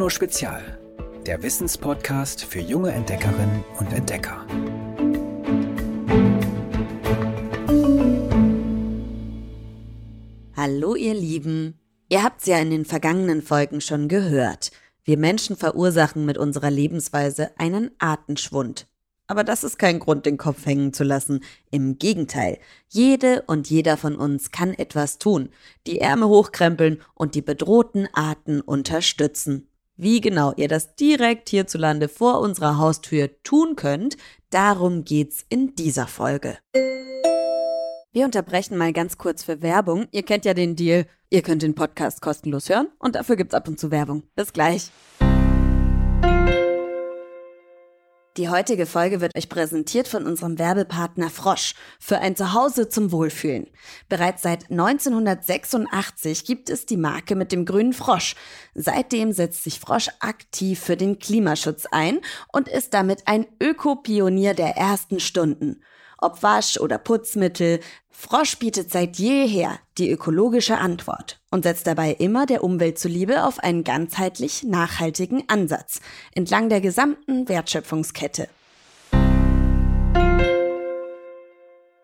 Bruno 0.00 0.08
Spezial, 0.08 0.78
der 1.26 1.42
Wissenspodcast 1.42 2.46
für 2.46 2.60
junge 2.60 2.90
Entdeckerinnen 2.90 3.62
und 3.78 3.92
Entdecker. 3.92 4.46
Hallo 10.56 10.94
ihr 10.94 11.12
Lieben. 11.12 11.78
Ihr 12.08 12.22
habt's 12.22 12.46
ja 12.46 12.56
in 12.60 12.70
den 12.70 12.86
vergangenen 12.86 13.42
Folgen 13.42 13.82
schon 13.82 14.08
gehört. 14.08 14.70
Wir 15.04 15.18
Menschen 15.18 15.54
verursachen 15.54 16.24
mit 16.24 16.38
unserer 16.38 16.70
Lebensweise 16.70 17.50
einen 17.58 17.90
Artenschwund. 17.98 18.86
Aber 19.26 19.44
das 19.44 19.64
ist 19.64 19.78
kein 19.78 19.98
Grund, 19.98 20.24
den 20.24 20.38
Kopf 20.38 20.64
hängen 20.64 20.94
zu 20.94 21.04
lassen. 21.04 21.44
Im 21.70 21.98
Gegenteil. 21.98 22.58
Jede 22.88 23.42
und 23.42 23.68
jeder 23.68 23.98
von 23.98 24.16
uns 24.16 24.50
kann 24.50 24.72
etwas 24.72 25.18
tun. 25.18 25.50
Die 25.86 26.00
Ärmel 26.00 26.28
hochkrempeln 26.28 27.02
und 27.14 27.34
die 27.34 27.42
bedrohten 27.42 28.08
Arten 28.14 28.62
unterstützen. 28.62 29.66
Wie 30.02 30.22
genau 30.22 30.54
ihr 30.56 30.66
das 30.66 30.94
direkt 30.94 31.50
hierzulande 31.50 32.08
vor 32.08 32.40
unserer 32.40 32.78
Haustür 32.78 33.28
tun 33.42 33.76
könnt, 33.76 34.16
darum 34.48 35.04
geht's 35.04 35.44
in 35.50 35.74
dieser 35.74 36.06
Folge. 36.06 36.56
Wir 38.10 38.24
unterbrechen 38.24 38.78
mal 38.78 38.94
ganz 38.94 39.18
kurz 39.18 39.42
für 39.44 39.60
Werbung. 39.60 40.06
Ihr 40.10 40.22
kennt 40.22 40.46
ja 40.46 40.54
den 40.54 40.74
Deal. 40.74 41.04
Ihr 41.28 41.42
könnt 41.42 41.60
den 41.60 41.74
Podcast 41.74 42.22
kostenlos 42.22 42.70
hören 42.70 42.88
und 42.98 43.14
dafür 43.14 43.36
gibt's 43.36 43.52
ab 43.52 43.68
und 43.68 43.78
zu 43.78 43.90
Werbung. 43.90 44.22
Bis 44.34 44.54
gleich. 44.54 44.90
Die 48.36 48.48
heutige 48.48 48.86
Folge 48.86 49.20
wird 49.20 49.36
euch 49.36 49.48
präsentiert 49.48 50.06
von 50.06 50.24
unserem 50.24 50.56
Werbepartner 50.56 51.30
Frosch 51.30 51.74
für 51.98 52.18
ein 52.18 52.36
Zuhause 52.36 52.88
zum 52.88 53.10
Wohlfühlen. 53.10 53.66
Bereits 54.08 54.42
seit 54.42 54.70
1986 54.70 56.44
gibt 56.44 56.70
es 56.70 56.86
die 56.86 56.96
Marke 56.96 57.34
mit 57.34 57.50
dem 57.50 57.64
grünen 57.64 57.92
Frosch. 57.92 58.36
Seitdem 58.72 59.32
setzt 59.32 59.64
sich 59.64 59.80
Frosch 59.80 60.10
aktiv 60.20 60.78
für 60.78 60.96
den 60.96 61.18
Klimaschutz 61.18 61.86
ein 61.90 62.20
und 62.52 62.68
ist 62.68 62.94
damit 62.94 63.26
ein 63.26 63.46
Ökopionier 63.60 64.54
der 64.54 64.76
ersten 64.76 65.18
Stunden 65.18 65.82
ob 66.20 66.42
Wasch- 66.42 66.78
oder 66.78 66.98
Putzmittel. 66.98 67.80
Frosch 68.10 68.58
bietet 68.58 68.90
seit 68.90 69.16
jeher 69.16 69.78
die 69.98 70.10
ökologische 70.10 70.78
Antwort 70.78 71.40
und 71.50 71.64
setzt 71.64 71.86
dabei 71.86 72.12
immer 72.12 72.46
der 72.46 72.62
Umwelt 72.62 72.98
zuliebe 72.98 73.44
auf 73.44 73.58
einen 73.58 73.84
ganzheitlich 73.84 74.62
nachhaltigen 74.62 75.44
Ansatz 75.48 76.00
entlang 76.34 76.68
der 76.68 76.80
gesamten 76.80 77.48
Wertschöpfungskette. 77.48 78.48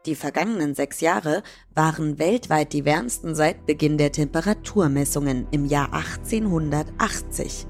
Die 0.07 0.15
vergangenen 0.15 0.75
sechs 0.77 1.01
Jahre 1.01 1.43
waren 1.75 2.21
weltweit 2.21 2.73
die 2.73 2.85
wärmsten 2.85 3.35
seit 3.35 3.67
Beginn 3.67 3.99
der 3.99 4.13
Temperaturmessungen 4.13 5.49
im 5.51 5.65
Jahr 5.65 5.93
1880. 5.93 7.67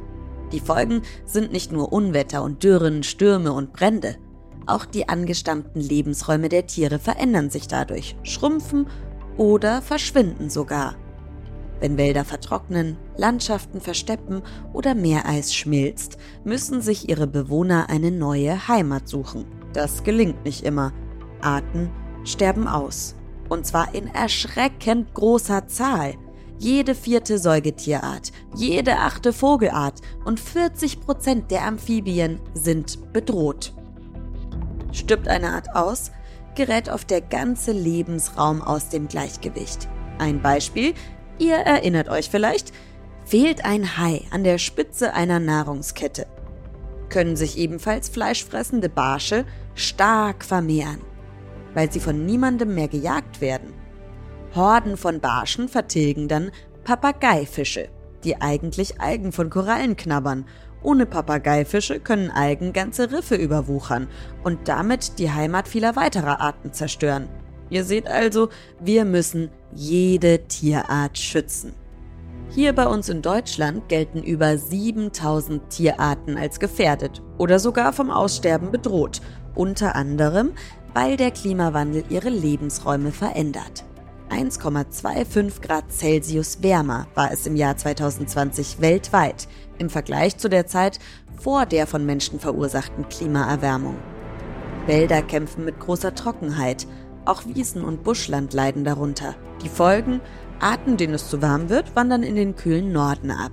Die 0.52 0.60
Folgen 0.60 1.02
sind 1.24 1.50
nicht 1.50 1.72
nur 1.72 1.92
Unwetter 1.92 2.42
und 2.42 2.62
Dürren, 2.62 3.02
Stürme 3.02 3.52
und 3.52 3.72
Brände. 3.72 4.16
Auch 4.66 4.84
die 4.84 5.08
angestammten 5.08 5.80
Lebensräume 5.80 6.48
der 6.48 6.66
Tiere 6.66 6.98
verändern 6.98 7.50
sich 7.50 7.68
dadurch, 7.68 8.16
schrumpfen 8.24 8.86
oder 9.36 9.80
verschwinden 9.80 10.50
sogar. 10.50 10.96
Wenn 11.78 11.98
Wälder 11.98 12.24
vertrocknen, 12.24 12.96
Landschaften 13.16 13.80
versteppen 13.80 14.42
oder 14.72 14.94
Meereis 14.94 15.54
schmilzt, 15.54 16.16
müssen 16.44 16.80
sich 16.80 17.08
ihre 17.08 17.26
Bewohner 17.26 17.90
eine 17.90 18.10
neue 18.10 18.66
Heimat 18.66 19.08
suchen. 19.08 19.44
Das 19.72 20.02
gelingt 20.02 20.44
nicht 20.44 20.64
immer. 20.64 20.92
Arten 21.42 21.90
sterben 22.24 22.66
aus. 22.66 23.14
Und 23.48 23.66
zwar 23.66 23.94
in 23.94 24.08
erschreckend 24.08 25.12
großer 25.14 25.68
Zahl. 25.68 26.14
Jede 26.58 26.94
vierte 26.94 27.38
Säugetierart, 27.38 28.32
jede 28.56 28.96
achte 28.96 29.34
Vogelart 29.34 30.00
und 30.24 30.40
40 30.40 31.00
Prozent 31.00 31.50
der 31.50 31.66
Amphibien 31.66 32.40
sind 32.54 33.12
bedroht. 33.12 33.75
Stirbt 34.96 35.28
eine 35.28 35.50
Art 35.52 35.76
aus, 35.76 36.10
gerät 36.54 36.88
oft 36.88 37.10
der 37.10 37.20
ganze 37.20 37.70
Lebensraum 37.70 38.62
aus 38.62 38.88
dem 38.88 39.08
Gleichgewicht. 39.08 39.88
Ein 40.18 40.40
Beispiel, 40.40 40.94
ihr 41.38 41.56
erinnert 41.56 42.08
euch 42.08 42.30
vielleicht, 42.30 42.72
fehlt 43.26 43.64
ein 43.64 43.98
Hai 43.98 44.22
an 44.30 44.42
der 44.42 44.56
Spitze 44.56 45.12
einer 45.12 45.38
Nahrungskette. 45.38 46.26
Können 47.10 47.36
sich 47.36 47.58
ebenfalls 47.58 48.08
fleischfressende 48.08 48.88
Barsche 48.88 49.44
stark 49.74 50.42
vermehren, 50.42 51.02
weil 51.74 51.92
sie 51.92 52.00
von 52.00 52.24
niemandem 52.24 52.74
mehr 52.74 52.88
gejagt 52.88 53.42
werden. 53.42 53.74
Horden 54.54 54.96
von 54.96 55.20
Barschen 55.20 55.68
vertilgen 55.68 56.26
dann 56.26 56.50
Papageifische, 56.84 57.90
die 58.24 58.40
eigentlich 58.40 58.98
Algen 58.98 59.32
von 59.32 59.50
Korallen 59.50 59.96
knabbern 59.96 60.46
ohne 60.86 61.04
Papageifische 61.04 61.98
können 61.98 62.30
Algen 62.30 62.72
ganze 62.72 63.10
Riffe 63.10 63.34
überwuchern 63.34 64.06
und 64.44 64.68
damit 64.68 65.18
die 65.18 65.32
Heimat 65.32 65.66
vieler 65.66 65.96
weiterer 65.96 66.40
Arten 66.40 66.72
zerstören. 66.72 67.28
Ihr 67.70 67.82
seht 67.84 68.06
also, 68.06 68.50
wir 68.78 69.04
müssen 69.04 69.50
jede 69.74 70.46
Tierart 70.46 71.18
schützen. 71.18 71.72
Hier 72.50 72.72
bei 72.72 72.86
uns 72.86 73.08
in 73.08 73.20
Deutschland 73.20 73.88
gelten 73.88 74.22
über 74.22 74.56
7000 74.56 75.68
Tierarten 75.70 76.38
als 76.38 76.60
gefährdet 76.60 77.20
oder 77.36 77.58
sogar 77.58 77.92
vom 77.92 78.08
Aussterben 78.08 78.70
bedroht, 78.70 79.20
unter 79.56 79.96
anderem, 79.96 80.52
weil 80.94 81.16
der 81.16 81.32
Klimawandel 81.32 82.04
ihre 82.08 82.30
Lebensräume 82.30 83.10
verändert. 83.10 83.84
1,25 84.30 85.60
Grad 85.60 85.92
Celsius 85.92 86.62
wärmer 86.62 87.06
war 87.14 87.32
es 87.32 87.46
im 87.46 87.56
Jahr 87.56 87.76
2020 87.76 88.80
weltweit 88.80 89.48
im 89.78 89.90
Vergleich 89.90 90.36
zu 90.36 90.48
der 90.48 90.66
Zeit 90.66 90.98
vor 91.40 91.66
der 91.66 91.86
von 91.86 92.04
Menschen 92.04 92.40
verursachten 92.40 93.08
Klimaerwärmung. 93.08 93.96
Wälder 94.86 95.22
kämpfen 95.22 95.64
mit 95.64 95.80
großer 95.80 96.14
Trockenheit, 96.14 96.86
auch 97.24 97.42
Wiesen 97.46 97.84
und 97.84 98.04
Buschland 98.04 98.52
leiden 98.52 98.84
darunter. 98.84 99.34
Die 99.62 99.68
Folgen, 99.68 100.20
Arten, 100.60 100.96
denen 100.96 101.14
es 101.14 101.28
zu 101.28 101.42
warm 101.42 101.68
wird, 101.68 101.94
wandern 101.96 102.22
in 102.22 102.36
den 102.36 102.56
kühlen 102.56 102.92
Norden 102.92 103.30
ab. 103.30 103.52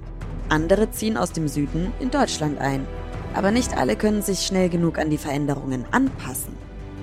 Andere 0.50 0.92
ziehen 0.92 1.18
aus 1.18 1.32
dem 1.32 1.48
Süden 1.48 1.92
in 2.00 2.12
Deutschland 2.12 2.60
ein. 2.60 2.86
Aber 3.34 3.52
nicht 3.52 3.76
alle 3.76 3.96
können 3.96 4.22
sich 4.22 4.42
schnell 4.42 4.70
genug 4.70 5.00
an 5.00 5.10
die 5.10 5.18
Veränderungen 5.18 5.86
anpassen. 5.92 6.56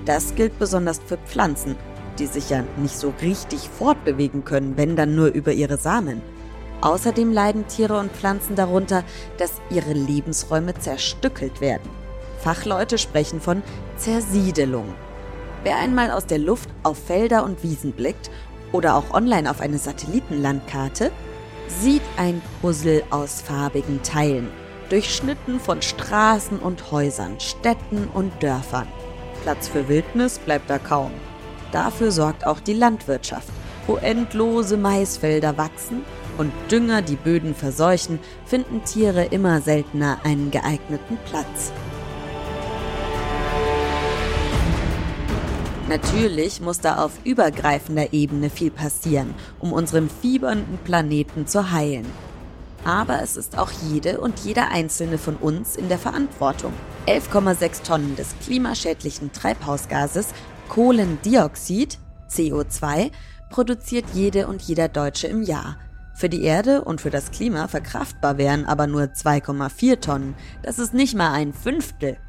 Das 0.05 0.35
gilt 0.35 0.57
besonders 0.57 0.99
für 1.05 1.17
Pflanzen, 1.17 1.75
die 2.19 2.25
sich 2.25 2.49
ja 2.49 2.63
nicht 2.77 2.97
so 2.97 3.13
richtig 3.21 3.69
fortbewegen 3.69 4.45
können, 4.45 4.77
wenn 4.77 4.95
dann 4.95 5.15
nur 5.15 5.27
über 5.27 5.51
ihre 5.51 5.77
Samen. 5.77 6.21
Außerdem 6.81 7.31
leiden 7.31 7.67
Tiere 7.67 7.99
und 7.99 8.11
Pflanzen 8.11 8.55
darunter, 8.55 9.03
dass 9.37 9.53
ihre 9.69 9.93
Lebensräume 9.93 10.73
zerstückelt 10.73 11.61
werden. 11.61 11.89
Fachleute 12.39 12.97
sprechen 12.97 13.39
von 13.39 13.61
Zersiedelung. 13.97 14.93
Wer 15.63 15.77
einmal 15.77 16.09
aus 16.09 16.25
der 16.25 16.39
Luft 16.39 16.69
auf 16.81 16.97
Felder 16.97 17.43
und 17.43 17.61
Wiesen 17.61 17.91
blickt 17.91 18.31
oder 18.71 18.95
auch 18.95 19.13
online 19.13 19.49
auf 19.49 19.61
eine 19.61 19.77
Satellitenlandkarte, 19.77 21.11
sieht 21.67 22.01
ein 22.17 22.41
Puzzle 22.61 23.03
aus 23.11 23.41
farbigen 23.41 24.01
Teilen, 24.01 24.49
durchschnitten 24.89 25.59
von 25.59 25.83
Straßen 25.83 26.57
und 26.57 26.91
Häusern, 26.91 27.39
Städten 27.39 28.07
und 28.13 28.31
Dörfern. 28.41 28.87
Platz 29.43 29.67
für 29.67 29.87
Wildnis 29.87 30.39
bleibt 30.39 30.69
da 30.69 30.79
kaum. 30.79 31.11
Dafür 31.71 32.11
sorgt 32.11 32.45
auch 32.45 32.59
die 32.59 32.73
Landwirtschaft, 32.73 33.49
wo 33.85 33.97
endlose 33.97 34.77
Maisfelder 34.77 35.57
wachsen 35.57 36.01
und 36.37 36.51
Dünger 36.69 37.01
die 37.01 37.15
Böden 37.15 37.55
verseuchen, 37.55 38.19
finden 38.45 38.83
Tiere 38.83 39.25
immer 39.25 39.61
seltener 39.61 40.19
einen 40.23 40.51
geeigneten 40.51 41.17
Platz. 41.29 41.71
Natürlich 45.89 46.61
muss 46.61 46.79
da 46.79 47.03
auf 47.03 47.11
übergreifender 47.25 48.13
Ebene 48.13 48.49
viel 48.49 48.71
passieren, 48.71 49.33
um 49.59 49.73
unseren 49.73 50.09
fiebernden 50.09 50.77
Planeten 50.77 51.47
zu 51.47 51.71
heilen. 51.71 52.05
Aber 52.85 53.21
es 53.21 53.35
ist 53.35 53.57
auch 53.57 53.69
jede 53.89 54.21
und 54.21 54.39
jeder 54.39 54.71
einzelne 54.71 55.17
von 55.17 55.35
uns 55.35 55.75
in 55.75 55.89
der 55.89 55.99
Verantwortung. 55.99 56.71
11,6 57.07 57.83
Tonnen 57.83 58.15
des 58.15 58.33
klimaschädlichen 58.43 59.33
Treibhausgases 59.33 60.29
Kohlendioxid, 60.69 61.97
CO2, 62.29 63.11
produziert 63.49 64.05
jede 64.13 64.47
und 64.47 64.61
jeder 64.61 64.87
Deutsche 64.87 65.27
im 65.27 65.43
Jahr. 65.43 65.77
Für 66.21 66.29
die 66.29 66.43
Erde 66.43 66.83
und 66.83 67.01
für 67.01 67.09
das 67.09 67.31
Klima 67.31 67.67
verkraftbar 67.67 68.37
wären 68.37 68.67
aber 68.67 68.85
nur 68.85 69.05
2,4 69.05 70.01
Tonnen. 70.01 70.35
Das 70.61 70.77
ist 70.77 70.93
nicht 70.93 71.15
mal 71.15 71.31
ein 71.31 71.51
Fünftel. 71.51 72.19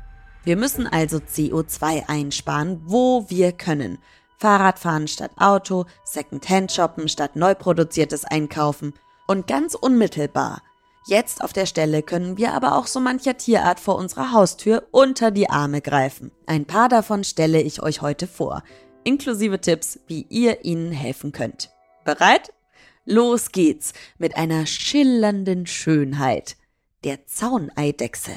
Wir 0.45 0.57
müssen 0.57 0.87
also 0.87 1.19
CO2 1.19 2.09
einsparen, 2.09 2.81
wo 2.87 3.27
wir 3.29 3.53
können. 3.53 3.99
Fahrradfahren 4.39 5.09
statt 5.09 5.33
Auto, 5.37 5.85
Secondhand 6.05 6.73
shoppen 6.73 7.07
statt 7.11 7.37
neu 7.37 7.55
produziertes 7.55 8.25
einkaufen. 8.25 8.95
Und 9.29 9.47
ganz 9.47 9.75
unmittelbar. 9.75 10.63
Jetzt 11.07 11.45
auf 11.45 11.53
der 11.53 11.67
Stelle 11.67 12.03
können 12.03 12.39
wir 12.39 12.55
aber 12.55 12.79
auch 12.79 12.87
so 12.87 12.99
mancher 12.99 13.37
Tierart 13.37 13.79
vor 13.79 13.97
unserer 13.97 14.33
Haustür 14.33 14.85
unter 14.91 15.31
die 15.31 15.51
Arme 15.51 15.83
greifen. 15.83 16.33
Ein 16.47 16.65
paar 16.65 16.89
davon 16.89 17.25
stelle 17.25 17.61
ich 17.61 17.83
euch 17.83 18.01
heute 18.01 18.27
vor, 18.27 18.63
inklusive 19.05 19.61
Tipps, 19.61 20.01
wie 20.07 20.25
ihr 20.31 20.65
ihnen 20.65 20.93
helfen 20.93 21.33
könnt. 21.33 21.69
Bereit? 22.07 22.55
Los 23.05 23.51
geht's 23.51 23.95
mit 24.19 24.37
einer 24.37 24.65
schillernden 24.65 25.67
Schönheit. 25.67 26.57
der 27.03 27.27
Zauneidechse. 27.27 28.31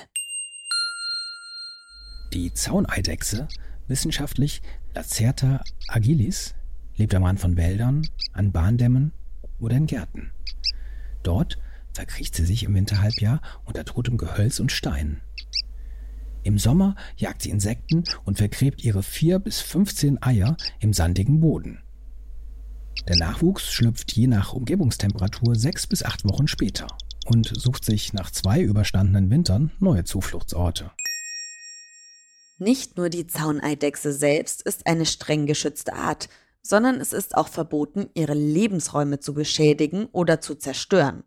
Die 2.34 2.52
Zauneidechse, 2.52 3.48
wissenschaftlich 3.88 4.64
Lacerta 4.96 5.64
agilis, 5.88 6.56
lebt 6.96 7.14
am 7.14 7.24
Rand 7.26 7.40
von 7.40 7.58
Wäldern, 7.58 8.02
an 8.34 8.52
Bahndämmen 8.52 9.12
oder 9.60 9.78
in 9.78 9.86
Gärten. 9.86 10.32
Dort 11.22 11.60
verkriecht 11.94 12.34
sie 12.34 12.44
sich 12.44 12.64
im 12.64 12.74
Winterhalbjahr 12.74 13.40
unter 13.66 13.86
totem 13.86 14.18
Gehölz 14.18 14.60
und 14.60 14.72
Steinen. 14.72 15.22
Im 16.42 16.58
Sommer 16.58 16.96
jagt 17.18 17.44
sie 17.44 17.52
Insekten 17.52 18.04
und 18.24 18.40
vergräbt 18.40 18.84
ihre 18.84 19.04
vier 19.04 19.38
bis 19.38 19.62
15 19.62 20.24
Eier 20.24 20.58
im 20.80 20.92
sandigen 20.92 21.40
Boden. 21.40 21.85
Der 23.08 23.18
Nachwuchs 23.18 23.72
schlüpft 23.72 24.12
je 24.14 24.28
nach 24.28 24.54
Umgebungstemperatur 24.54 25.56
sechs 25.56 25.86
bis 25.86 26.04
acht 26.04 26.26
Wochen 26.26 26.48
später 26.48 26.88
und 27.26 27.52
sucht 27.56 27.86
sich 27.86 28.14
nach 28.14 28.32
zwei 28.32 28.62
überstandenen 28.62 29.30
Wintern 29.30 29.72
neue 29.80 30.04
Zufluchtsorte. 30.04 30.92
Nicht 32.58 32.98
nur 32.98 33.10
die 33.10 33.28
Zauneidechse 33.28 34.14
selbst 34.14 34.62
ist 34.62 34.88
eine 34.88 35.06
streng 35.06 35.46
geschützte 35.46 35.94
Art, 35.94 36.30
sondern 36.62 37.00
es 37.00 37.14
ist 37.14 37.36
auch 37.36 37.50
verboten, 37.50 38.10
ihre 38.16 38.34
Lebensräume 38.34 39.20
zu 39.20 39.34
beschädigen 39.34 40.08
oder 40.12 40.42
zu 40.42 40.56
zerstören. 40.56 41.24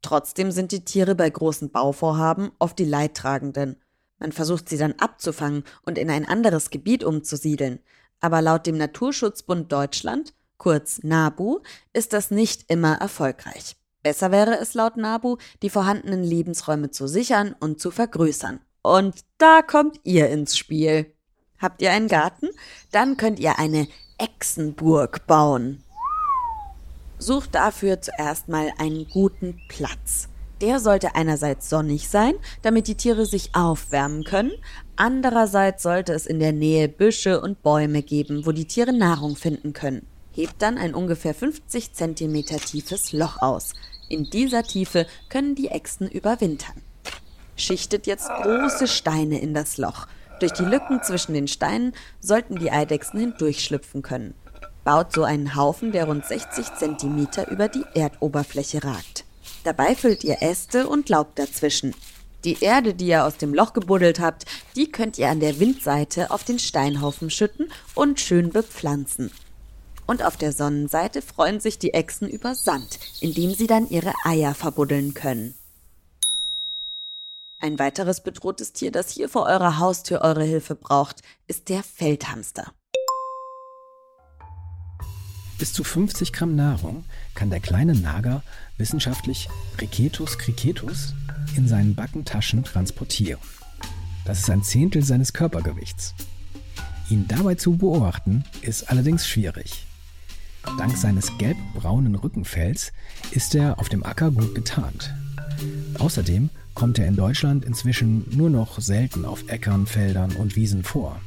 Trotzdem 0.00 0.50
sind 0.50 0.72
die 0.72 0.84
Tiere 0.84 1.14
bei 1.14 1.28
großen 1.28 1.70
Bauvorhaben 1.70 2.52
oft 2.58 2.78
die 2.78 2.84
Leidtragenden. 2.84 3.76
Man 4.18 4.32
versucht 4.32 4.68
sie 4.68 4.78
dann 4.78 4.94
abzufangen 4.94 5.64
und 5.82 5.98
in 5.98 6.10
ein 6.10 6.26
anderes 6.26 6.70
Gebiet 6.70 7.04
umzusiedeln. 7.04 7.80
Aber 8.20 8.40
laut 8.40 8.66
dem 8.66 8.78
Naturschutzbund 8.78 9.70
Deutschland, 9.70 10.32
kurz 10.58 11.00
NABU, 11.02 11.60
ist 11.92 12.12
das 12.12 12.30
nicht 12.30 12.70
immer 12.70 12.96
erfolgreich. 12.96 13.76
Besser 14.02 14.30
wäre 14.30 14.58
es 14.58 14.74
laut 14.74 14.96
NABU, 14.96 15.38
die 15.62 15.70
vorhandenen 15.70 16.22
Lebensräume 16.22 16.90
zu 16.90 17.08
sichern 17.08 17.54
und 17.58 17.80
zu 17.80 17.90
vergrößern. 17.90 18.60
Und 18.82 19.24
da 19.38 19.62
kommt 19.62 20.00
ihr 20.04 20.28
ins 20.28 20.56
Spiel. 20.56 21.12
Habt 21.58 21.82
ihr 21.82 21.90
einen 21.90 22.08
Garten? 22.08 22.48
Dann 22.92 23.16
könnt 23.16 23.40
ihr 23.40 23.58
eine 23.58 23.88
Echsenburg 24.18 25.26
bauen. 25.26 25.82
Sucht 27.18 27.54
dafür 27.54 28.00
zuerst 28.00 28.48
mal 28.48 28.72
einen 28.78 29.08
guten 29.08 29.60
Platz. 29.68 30.28
Der 30.60 30.80
sollte 30.80 31.14
einerseits 31.14 31.68
sonnig 31.68 32.08
sein, 32.08 32.34
damit 32.62 32.88
die 32.88 32.96
Tiere 32.96 33.26
sich 33.26 33.54
aufwärmen 33.54 34.24
können, 34.24 34.52
andererseits 34.96 35.82
sollte 35.82 36.12
es 36.12 36.26
in 36.26 36.40
der 36.40 36.52
Nähe 36.52 36.88
Büsche 36.88 37.40
und 37.40 37.62
Bäume 37.62 38.02
geben, 38.02 38.44
wo 38.44 38.52
die 38.52 38.66
Tiere 38.66 38.92
Nahrung 38.92 39.36
finden 39.36 39.72
können. 39.72 40.06
Hebt 40.38 40.62
dann 40.62 40.78
ein 40.78 40.94
ungefähr 40.94 41.34
50 41.34 41.94
cm 41.94 42.44
tiefes 42.64 43.10
Loch 43.10 43.42
aus. 43.42 43.72
In 44.08 44.30
dieser 44.30 44.62
Tiefe 44.62 45.04
können 45.28 45.56
die 45.56 45.66
Echsen 45.66 46.08
überwintern. 46.08 46.80
Schichtet 47.56 48.06
jetzt 48.06 48.28
große 48.28 48.86
Steine 48.86 49.40
in 49.40 49.52
das 49.52 49.78
Loch. 49.78 50.06
Durch 50.38 50.52
die 50.52 50.62
Lücken 50.62 51.02
zwischen 51.02 51.34
den 51.34 51.48
Steinen 51.48 51.92
sollten 52.20 52.54
die 52.54 52.70
Eidechsen 52.70 53.18
hindurchschlüpfen 53.18 54.02
können. 54.02 54.34
Baut 54.84 55.12
so 55.12 55.24
einen 55.24 55.56
Haufen, 55.56 55.90
der 55.90 56.04
rund 56.04 56.24
60 56.24 56.66
cm 56.72 57.26
über 57.50 57.66
die 57.66 57.84
Erdoberfläche 57.94 58.84
ragt. 58.84 59.24
Dabei 59.64 59.96
füllt 59.96 60.22
ihr 60.22 60.40
Äste 60.40 60.86
und 60.86 61.08
Laub 61.08 61.34
dazwischen. 61.34 61.96
Die 62.44 62.62
Erde, 62.62 62.94
die 62.94 63.08
ihr 63.08 63.24
aus 63.24 63.38
dem 63.38 63.52
Loch 63.52 63.72
gebuddelt 63.72 64.20
habt, 64.20 64.44
die 64.76 64.92
könnt 64.92 65.18
ihr 65.18 65.30
an 65.30 65.40
der 65.40 65.58
Windseite 65.58 66.30
auf 66.30 66.44
den 66.44 66.60
Steinhaufen 66.60 67.28
schütten 67.28 67.72
und 67.96 68.20
schön 68.20 68.50
bepflanzen. 68.50 69.32
Und 70.08 70.24
auf 70.24 70.38
der 70.38 70.54
Sonnenseite 70.54 71.20
freuen 71.20 71.60
sich 71.60 71.78
die 71.78 71.92
Echsen 71.92 72.30
über 72.30 72.54
Sand, 72.54 72.98
in 73.20 73.34
dem 73.34 73.52
sie 73.52 73.66
dann 73.66 73.86
ihre 73.90 74.14
Eier 74.24 74.54
verbuddeln 74.54 75.12
können. 75.12 75.54
Ein 77.60 77.78
weiteres 77.78 78.22
bedrohtes 78.22 78.72
Tier, 78.72 78.90
das 78.90 79.10
hier 79.10 79.28
vor 79.28 79.44
eurer 79.44 79.78
Haustür 79.78 80.22
eure 80.22 80.44
Hilfe 80.44 80.76
braucht, 80.76 81.20
ist 81.46 81.68
der 81.68 81.82
Feldhamster. 81.82 82.72
Bis 85.58 85.74
zu 85.74 85.84
50 85.84 86.32
Gramm 86.32 86.56
Nahrung 86.56 87.04
kann 87.34 87.50
der 87.50 87.60
kleine 87.60 87.94
Nager 87.94 88.42
wissenschaftlich 88.78 89.50
Riketus 89.78 90.38
cricetus 90.38 91.12
in 91.54 91.68
seinen 91.68 91.94
Backentaschen 91.94 92.64
transportieren. 92.64 93.42
Das 94.24 94.38
ist 94.38 94.48
ein 94.48 94.62
Zehntel 94.62 95.04
seines 95.04 95.34
Körpergewichts. 95.34 96.14
Ihn 97.10 97.26
dabei 97.28 97.56
zu 97.56 97.76
beobachten 97.76 98.44
ist 98.62 98.88
allerdings 98.88 99.28
schwierig. 99.28 99.87
Dank 100.76 100.96
seines 100.96 101.36
gelbbraunen 101.38 102.14
Rückenfells 102.14 102.92
ist 103.30 103.54
er 103.54 103.78
auf 103.78 103.88
dem 103.88 104.04
Acker 104.04 104.30
gut 104.30 104.54
getarnt. 104.54 105.14
Außerdem 105.98 106.50
kommt 106.74 106.98
er 106.98 107.06
in 107.06 107.16
Deutschland 107.16 107.64
inzwischen 107.64 108.26
nur 108.36 108.50
noch 108.50 108.80
selten 108.80 109.24
auf 109.24 109.48
Äckern, 109.48 109.86
Feldern 109.86 110.32
und 110.32 110.56
Wiesen 110.56 110.84
vor. 110.84 111.20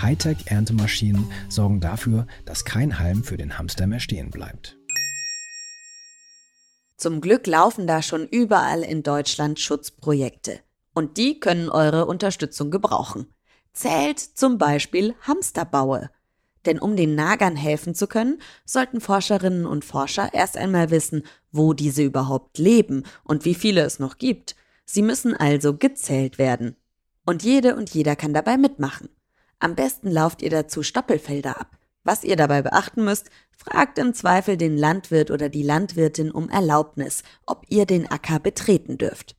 Hightech-Erntemaschinen 0.00 1.30
sorgen 1.48 1.80
dafür, 1.80 2.26
dass 2.44 2.64
kein 2.64 2.98
Halm 2.98 3.22
für 3.22 3.36
den 3.36 3.58
Hamster 3.58 3.86
mehr 3.86 4.00
stehen 4.00 4.30
bleibt. 4.30 4.76
Zum 6.96 7.20
Glück 7.20 7.46
laufen 7.46 7.86
da 7.86 8.02
schon 8.02 8.26
überall 8.28 8.82
in 8.82 9.02
Deutschland 9.02 9.60
Schutzprojekte. 9.60 10.60
Und 10.94 11.16
die 11.16 11.40
können 11.40 11.68
eure 11.68 12.06
Unterstützung 12.06 12.70
gebrauchen. 12.70 13.32
Zählt 13.72 14.20
zum 14.20 14.58
Beispiel 14.58 15.14
Hamsterbaue. 15.22 16.10
Denn 16.66 16.78
um 16.78 16.96
den 16.96 17.14
Nagern 17.14 17.56
helfen 17.56 17.94
zu 17.94 18.06
können, 18.06 18.40
sollten 18.64 19.00
Forscherinnen 19.00 19.66
und 19.66 19.84
Forscher 19.84 20.32
erst 20.32 20.56
einmal 20.56 20.90
wissen, 20.90 21.24
wo 21.50 21.72
diese 21.72 22.02
überhaupt 22.02 22.58
leben 22.58 23.04
und 23.24 23.44
wie 23.44 23.54
viele 23.54 23.82
es 23.82 23.98
noch 23.98 24.18
gibt. 24.18 24.54
Sie 24.84 25.02
müssen 25.02 25.36
also 25.36 25.76
gezählt 25.76 26.38
werden. 26.38 26.76
Und 27.24 27.42
jede 27.42 27.76
und 27.76 27.90
jeder 27.90 28.16
kann 28.16 28.34
dabei 28.34 28.56
mitmachen. 28.56 29.08
Am 29.58 29.74
besten 29.74 30.10
lauft 30.10 30.42
ihr 30.42 30.50
dazu 30.50 30.82
Stoppelfelder 30.82 31.60
ab. 31.60 31.78
Was 32.04 32.24
ihr 32.24 32.34
dabei 32.34 32.62
beachten 32.62 33.04
müsst, 33.04 33.30
fragt 33.56 33.98
im 33.98 34.12
Zweifel 34.12 34.56
den 34.56 34.76
Landwirt 34.76 35.30
oder 35.30 35.48
die 35.48 35.62
Landwirtin 35.62 36.32
um 36.32 36.48
Erlaubnis, 36.48 37.22
ob 37.46 37.64
ihr 37.68 37.86
den 37.86 38.10
Acker 38.10 38.40
betreten 38.40 38.98
dürft. 38.98 39.36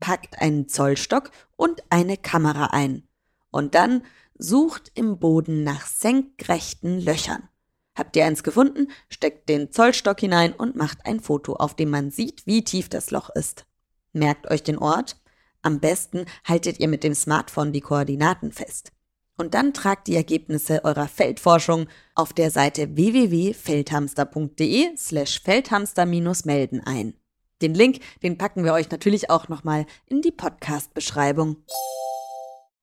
Packt 0.00 0.40
einen 0.40 0.68
Zollstock 0.68 1.30
und 1.56 1.82
eine 1.90 2.16
Kamera 2.16 2.66
ein. 2.72 3.06
Und 3.50 3.76
dann 3.76 4.02
sucht 4.36 4.92
im 4.94 5.18
Boden 5.18 5.64
nach 5.64 5.86
senkrechten 5.86 7.00
Löchern. 7.00 7.48
Habt 7.96 8.16
ihr 8.16 8.24
eins 8.24 8.42
gefunden, 8.42 8.88
steckt 9.08 9.48
den 9.48 9.70
Zollstock 9.70 10.18
hinein 10.18 10.52
und 10.52 10.74
macht 10.74 11.06
ein 11.06 11.20
Foto, 11.20 11.54
auf 11.54 11.74
dem 11.74 11.90
man 11.90 12.10
sieht, 12.10 12.44
wie 12.46 12.64
tief 12.64 12.88
das 12.88 13.12
Loch 13.12 13.30
ist. 13.30 13.66
Merkt 14.12 14.50
euch 14.50 14.62
den 14.62 14.78
Ort. 14.78 15.16
Am 15.62 15.80
besten 15.80 16.26
haltet 16.44 16.80
ihr 16.80 16.88
mit 16.88 17.04
dem 17.04 17.14
Smartphone 17.14 17.72
die 17.72 17.80
Koordinaten 17.80 18.52
fest. 18.52 18.92
Und 19.36 19.54
dann 19.54 19.72
tragt 19.72 20.06
die 20.06 20.16
Ergebnisse 20.16 20.84
eurer 20.84 21.08
Feldforschung 21.08 21.88
auf 22.14 22.32
der 22.32 22.50
Seite 22.50 22.96
www.feldhamster.de 22.96 24.96
slash 24.96 25.40
feldhamster-melden 25.40 26.82
ein. 26.84 27.14
Den 27.62 27.74
Link, 27.74 28.00
den 28.22 28.38
packen 28.38 28.64
wir 28.64 28.74
euch 28.74 28.90
natürlich 28.90 29.30
auch 29.30 29.48
nochmal 29.48 29.86
in 30.06 30.22
die 30.22 30.32
Podcast-Beschreibung. 30.32 31.56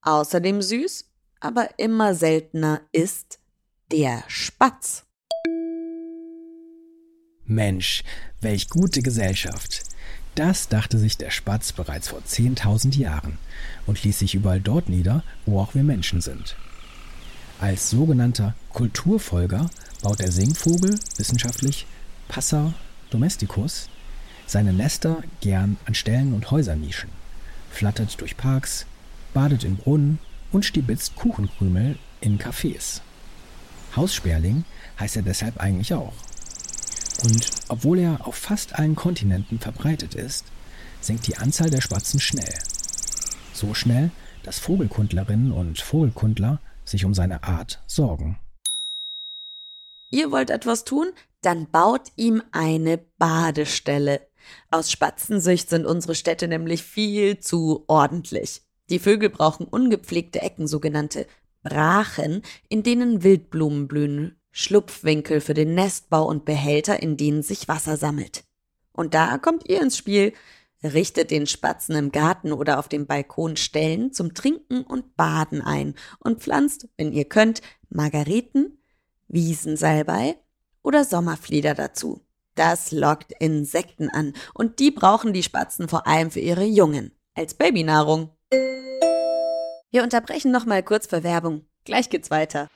Außerdem 0.02 0.62
süß, 0.62 1.11
aber 1.42 1.78
immer 1.78 2.16
seltener 2.16 2.82
ist 2.92 3.40
der 3.92 4.24
Spatz. 4.28 5.06
Mensch, 7.46 8.04
welch 8.40 8.70
gute 8.70 9.02
Gesellschaft. 9.02 9.84
Das 10.36 10.70
dachte 10.70 10.98
sich 10.98 11.18
der 11.18 11.32
Spatz 11.32 11.74
bereits 11.74 12.08
vor 12.08 12.20
10.000 12.20 12.98
Jahren 12.98 13.38
und 13.86 14.02
ließ 14.02 14.20
sich 14.20 14.36
überall 14.36 14.62
dort 14.62 14.88
nieder, 14.88 15.24
wo 15.46 15.60
auch 15.60 15.76
wir 15.76 15.84
Menschen 15.84 16.22
sind. 16.22 16.56
Als 17.60 17.90
sogenannter 17.90 18.56
Kulturfolger 18.70 19.70
baut 20.02 20.20
der 20.20 20.32
Singvogel 20.32 20.98
wissenschaftlich 21.18 21.86
Passer 22.30 22.74
domesticus 23.10 23.90
seine 24.48 24.74
Nester 24.74 25.24
gern 25.42 25.78
an 25.86 25.96
Stellen 25.96 26.34
und 26.34 26.52
Häusernischen, 26.52 27.10
flattert 27.70 28.20
durch 28.20 28.36
Parks, 28.36 28.86
badet 29.34 29.64
in 29.64 29.78
Brunnen 29.78 30.20
und 30.52 30.66
stibitzt 30.66 31.16
Kuchenkrümel 31.16 31.98
in 32.20 32.40
Cafés. 32.40 33.02
Haussperling 33.96 34.64
heißt 35.00 35.18
er 35.18 35.22
deshalb 35.22 35.58
eigentlich 35.60 35.94
auch. 35.94 36.14
Und 37.24 37.50
obwohl 37.68 38.00
er 38.00 38.26
auf 38.26 38.36
fast 38.36 38.78
allen 38.80 38.96
Kontinenten 38.96 39.60
verbreitet 39.60 40.16
ist, 40.16 40.46
sinkt 41.02 41.28
die 41.28 41.38
Anzahl 41.38 41.70
der 41.70 41.82
Spatzen 41.82 42.20
schnell. 42.20 42.54
So 43.54 43.74
schnell, 43.74 44.12
dass 44.44 44.60
Vogelkundlerinnen 44.60 45.52
und 45.52 45.80
Vogelkundler 45.80 46.60
sich 46.86 47.06
um 47.06 47.14
seine 47.14 47.44
Art 47.44 47.82
sorgen. 47.86 48.40
Ihr 50.10 50.32
wollt 50.32 50.50
etwas 50.50 50.84
tun? 50.84 51.08
Dann 51.42 51.70
baut 51.70 52.12
ihm 52.16 52.44
eine 52.52 52.98
Badestelle. 53.18 54.28
Aus 54.70 54.92
Spatzensicht 54.92 55.70
sind 55.70 55.86
unsere 55.86 56.16
Städte 56.16 56.48
nämlich 56.48 56.84
viel 56.84 57.40
zu 57.40 57.84
ordentlich. 57.88 58.62
Die 58.92 59.00
Vögel 59.00 59.30
brauchen 59.30 59.66
ungepflegte 59.66 60.42
Ecken, 60.42 60.68
sogenannte 60.68 61.26
Brachen, 61.64 62.42
in 62.68 62.84
denen 62.84 63.24
Wildblumen 63.24 63.88
blühen, 63.88 64.36
Schlupfwinkel 64.52 65.40
für 65.40 65.54
den 65.54 65.76
Nestbau 65.76 66.26
und 66.26 66.44
Behälter, 66.44 67.02
in 67.02 67.16
denen 67.16 67.42
sich 67.42 67.70
Wasser 67.70 67.96
sammelt. 67.96 68.44
Und 68.92 69.14
da 69.14 69.38
kommt 69.38 69.70
ihr 69.70 69.82
ins 69.82 69.98
Spiel. 69.98 70.34
richtet 70.84 71.32
den 71.32 71.46
Spatzen 71.48 71.96
im 71.96 72.12
Garten 72.12 72.52
oder 72.52 72.80
auf 72.80 72.90
dem 72.90 73.06
Balkon 73.06 73.56
Stellen 73.56 74.12
zum 74.14 74.34
Trinken 74.34 74.82
und 74.82 75.16
Baden 75.16 75.62
ein 75.62 75.94
und 76.20 76.42
pflanzt, 76.42 76.90
wenn 76.98 77.14
ihr 77.14 77.26
könnt, 77.26 77.62
Margareten, 77.90 78.80
Wiesensalbei 79.28 80.38
oder 80.82 81.06
Sommerflieder 81.06 81.76
dazu. 81.76 82.26
Das 82.56 82.92
lockt 82.92 83.32
Insekten 83.40 84.10
an 84.10 84.34
und 84.56 84.80
die 84.80 84.90
brauchen 84.90 85.34
die 85.34 85.44
Spatzen 85.44 85.88
vor 85.88 86.08
allem 86.08 86.32
für 86.32 86.40
ihre 86.40 86.66
Jungen 86.66 87.12
als 87.36 87.54
Babynahrung. 87.54 88.32
Wir 88.52 90.04
unterbrechen 90.04 90.52
noch 90.52 90.66
mal 90.66 90.84
kurz 90.84 91.08
für 91.08 91.24
Werbung. 91.24 91.66
Gleich 91.86 92.10
geht's 92.10 92.32
weiter. 92.32 92.68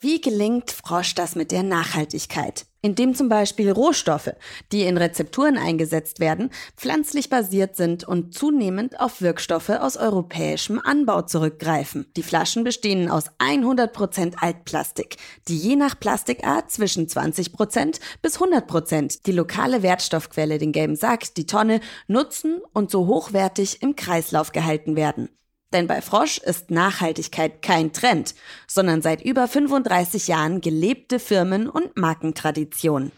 Wie 0.00 0.20
gelingt 0.20 0.70
Frosch 0.70 1.14
das 1.14 1.34
mit 1.34 1.52
der 1.52 1.62
Nachhaltigkeit? 1.62 2.66
Indem 2.86 3.16
zum 3.16 3.28
Beispiel 3.28 3.72
Rohstoffe, 3.72 4.30
die 4.70 4.82
in 4.82 4.96
Rezepturen 4.96 5.58
eingesetzt 5.58 6.20
werden, 6.20 6.50
pflanzlich 6.76 7.28
basiert 7.28 7.74
sind 7.74 8.04
und 8.04 8.32
zunehmend 8.32 9.00
auf 9.00 9.20
Wirkstoffe 9.20 9.70
aus 9.70 9.96
europäischem 9.96 10.78
Anbau 10.78 11.22
zurückgreifen. 11.22 12.06
Die 12.16 12.22
Flaschen 12.22 12.62
bestehen 12.62 13.10
aus 13.10 13.24
100% 13.40 14.34
Altplastik, 14.40 15.16
die 15.48 15.58
je 15.58 15.74
nach 15.74 15.98
Plastikart 15.98 16.70
zwischen 16.70 17.08
20% 17.08 17.98
bis 18.22 18.38
100% 18.38 19.22
die 19.26 19.32
lokale 19.32 19.82
Wertstoffquelle, 19.82 20.58
den 20.58 20.70
gelben 20.70 20.94
Sack, 20.94 21.34
die 21.34 21.46
Tonne, 21.46 21.80
nutzen 22.06 22.60
und 22.72 22.92
so 22.92 23.08
hochwertig 23.08 23.82
im 23.82 23.96
Kreislauf 23.96 24.52
gehalten 24.52 24.94
werden. 24.94 25.28
Denn 25.76 25.88
bei 25.88 26.00
Frosch 26.00 26.38
ist 26.38 26.70
Nachhaltigkeit 26.70 27.60
kein 27.60 27.92
Trend, 27.92 28.34
sondern 28.66 29.02
seit 29.02 29.20
über 29.20 29.46
35 29.46 30.26
Jahren 30.26 30.62
gelebte 30.62 31.18
Firmen- 31.18 31.68
und 31.68 31.98
Markentradition. 31.98 33.12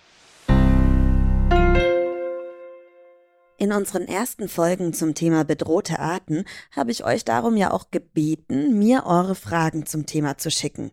In 3.59 3.73
unseren 3.73 4.09
ersten 4.09 4.49
Folgen 4.49 4.93
zum 4.93 5.15
Thema 5.15 5.45
bedrohte 5.45 6.01
Arten 6.01 6.47
habe 6.73 6.91
ich 6.91 7.05
euch 7.05 7.25
darum 7.25 7.57
ja 7.57 7.71
auch 7.71 7.93
gebeten, 7.93 8.77
mir 8.77 9.07
eure 9.07 9.37
Fragen 9.37 9.87
zum 9.87 10.07
Thema 10.07 10.37
zu 10.37 10.51
schicken. 10.51 10.91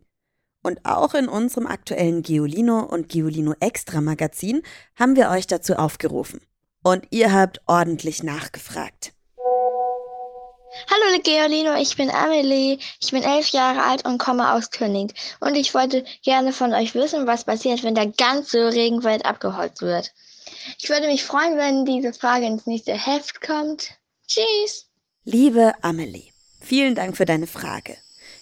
Und 0.61 0.85
auch 0.85 1.15
in 1.15 1.27
unserem 1.27 1.65
aktuellen 1.65 2.21
Geolino 2.21 2.81
und 2.81 3.09
Geolino 3.09 3.55
Extra 3.59 4.01
Magazin 4.01 4.61
haben 4.95 5.15
wir 5.15 5.31
euch 5.31 5.47
dazu 5.47 5.77
aufgerufen. 5.77 6.41
Und 6.83 7.07
ihr 7.09 7.33
habt 7.33 7.59
ordentlich 7.65 8.21
nachgefragt. 8.21 9.14
Hallo 10.89 11.19
Geolino, 11.23 11.75
ich 11.75 11.95
bin 11.95 12.09
Amelie, 12.09 12.79
ich 12.99 13.11
bin 13.11 13.23
elf 13.23 13.49
Jahre 13.49 13.81
alt 13.81 14.05
und 14.05 14.17
komme 14.17 14.53
aus 14.53 14.71
König. 14.71 15.13
Und 15.39 15.55
ich 15.55 15.73
wollte 15.73 16.03
gerne 16.21 16.51
von 16.51 16.73
euch 16.73 16.93
wissen, 16.95 17.25
was 17.27 17.45
passiert, 17.45 17.83
wenn 17.83 17.95
der 17.95 18.07
ganze 18.07 18.73
Regenwald 18.73 19.25
abgeholzt 19.25 19.81
wird. 19.81 20.11
Ich 20.77 20.89
würde 20.89 21.07
mich 21.07 21.23
freuen, 21.23 21.57
wenn 21.57 21.85
diese 21.85 22.13
Frage 22.13 22.45
ins 22.45 22.65
nächste 22.65 22.93
Heft 22.93 23.41
kommt. 23.41 23.91
Tschüss! 24.27 24.87
Liebe 25.23 25.73
Amelie, 25.81 26.33
vielen 26.59 26.93
Dank 26.93 27.15
für 27.15 27.25
deine 27.25 27.47
Frage. 27.47 27.97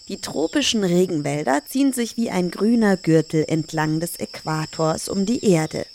Die 0.08 0.20
tropischen 0.20 0.82
Regenwälder 0.82 1.62
ziehen 1.66 1.92
sich 1.92 2.16
wie 2.16 2.30
ein 2.30 2.50
grüner 2.50 2.96
Gürtel 2.96 3.44
entlang 3.46 4.00
des 4.00 4.18
Äquators 4.18 5.08
um 5.08 5.24
die 5.24 5.44
Erde. 5.48 5.86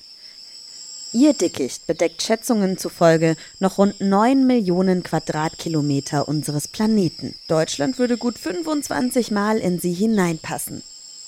Ihr 1.11 1.33
Dickicht 1.33 1.87
bedeckt 1.87 2.21
Schätzungen 2.21 2.77
zufolge 2.77 3.35
noch 3.59 3.79
rund 3.79 3.99
9 3.99 4.45
Millionen 4.45 5.01
Quadratkilometer 5.01 6.27
unseres 6.27 6.67
Planeten. 6.67 7.33
Deutschland 7.47 7.97
würde 7.97 8.15
gut 8.15 8.37
25 8.37 9.31
Mal 9.31 9.57
in 9.57 9.79
sie 9.79 9.93
hineinpassen. 9.93 10.83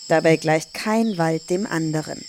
Dabei 0.08 0.36
gleicht 0.36 0.76
kein 0.76 1.18
Wald 1.18 1.50
dem 1.50 1.66
anderen. 1.66 2.24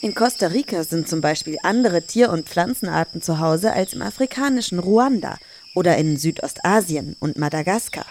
In 0.00 0.14
Costa 0.14 0.48
Rica 0.48 0.84
sind 0.84 1.08
zum 1.08 1.20
Beispiel 1.20 1.58
andere 1.64 2.02
Tier- 2.02 2.30
und 2.30 2.48
Pflanzenarten 2.48 3.20
zu 3.20 3.40
Hause 3.40 3.72
als 3.72 3.94
im 3.94 4.02
afrikanischen 4.02 4.78
Ruanda 4.78 5.38
oder 5.74 5.96
in 5.96 6.16
Südostasien 6.16 7.16
und 7.18 7.36
Madagaskar. 7.36 8.06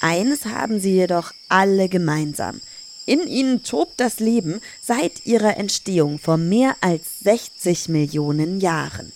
Eines 0.00 0.46
haben 0.46 0.78
sie 0.78 0.92
jedoch 0.92 1.32
alle 1.48 1.88
gemeinsam– 1.88 2.60
in 3.06 3.26
ihnen 3.26 3.62
tobt 3.62 3.98
das 3.98 4.20
Leben 4.20 4.60
seit 4.80 5.26
ihrer 5.26 5.56
Entstehung 5.56 6.18
vor 6.18 6.36
mehr 6.36 6.76
als 6.80 7.20
60 7.20 7.88
Millionen 7.88 8.60
Jahren. 8.60 9.12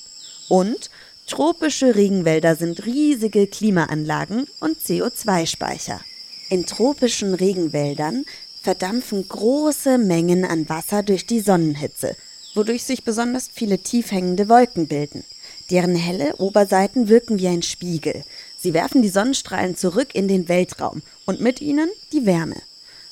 Und 0.48 0.90
tropische 1.26 1.94
Regenwälder 1.94 2.56
sind 2.56 2.86
riesige 2.86 3.46
Klimaanlagen 3.46 4.46
und 4.60 4.78
CO2-Speicher. 4.78 6.00
In 6.48 6.66
tropischen 6.66 7.34
Regenwäldern 7.34 8.24
verdampfen 8.62 9.28
große 9.28 9.98
Mengen 9.98 10.44
an 10.44 10.68
Wasser 10.68 11.02
durch 11.02 11.26
die 11.26 11.40
Sonnenhitze, 11.40 12.16
wodurch 12.54 12.84
sich 12.84 13.04
besonders 13.04 13.48
viele 13.52 13.78
tief 13.78 14.10
hängende 14.10 14.48
Wolken 14.48 14.88
bilden. 14.88 15.24
Deren 15.70 15.96
helle 15.96 16.36
Oberseiten 16.36 17.08
wirken 17.08 17.38
wie 17.38 17.48
ein 17.48 17.62
Spiegel. 17.62 18.24
Sie 18.58 18.72
werfen 18.72 19.02
die 19.02 19.08
Sonnenstrahlen 19.08 19.76
zurück 19.76 20.14
in 20.14 20.28
den 20.28 20.48
Weltraum 20.48 21.02
und 21.24 21.40
mit 21.40 21.60
ihnen 21.60 21.88
die 22.12 22.24
Wärme. 22.26 22.56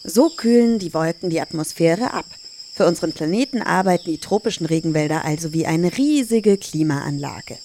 So 0.06 0.28
kühlen 0.28 0.78
die 0.78 0.92
Wolken 0.92 1.30
die 1.30 1.40
Atmosphäre 1.40 2.12
ab. 2.12 2.26
Für 2.74 2.86
unseren 2.86 3.14
Planeten 3.14 3.62
arbeiten 3.62 4.10
die 4.10 4.18
tropischen 4.18 4.66
Regenwälder 4.66 5.24
also 5.24 5.54
wie 5.54 5.64
eine 5.64 5.96
riesige 5.96 6.58
Klimaanlage. 6.58 7.56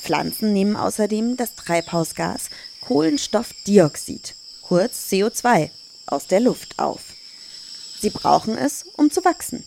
Pflanzen 0.00 0.52
nehmen 0.52 0.74
außerdem 0.74 1.36
das 1.36 1.54
Treibhausgas 1.54 2.50
Kohlenstoffdioxid, 2.80 4.34
kurz 4.62 5.08
CO2, 5.08 5.70
aus 6.06 6.26
der 6.26 6.40
Luft 6.40 6.78
auf. 6.80 7.00
Sie 8.00 8.10
brauchen 8.10 8.58
es, 8.58 8.84
um 8.96 9.12
zu 9.12 9.24
wachsen. 9.24 9.62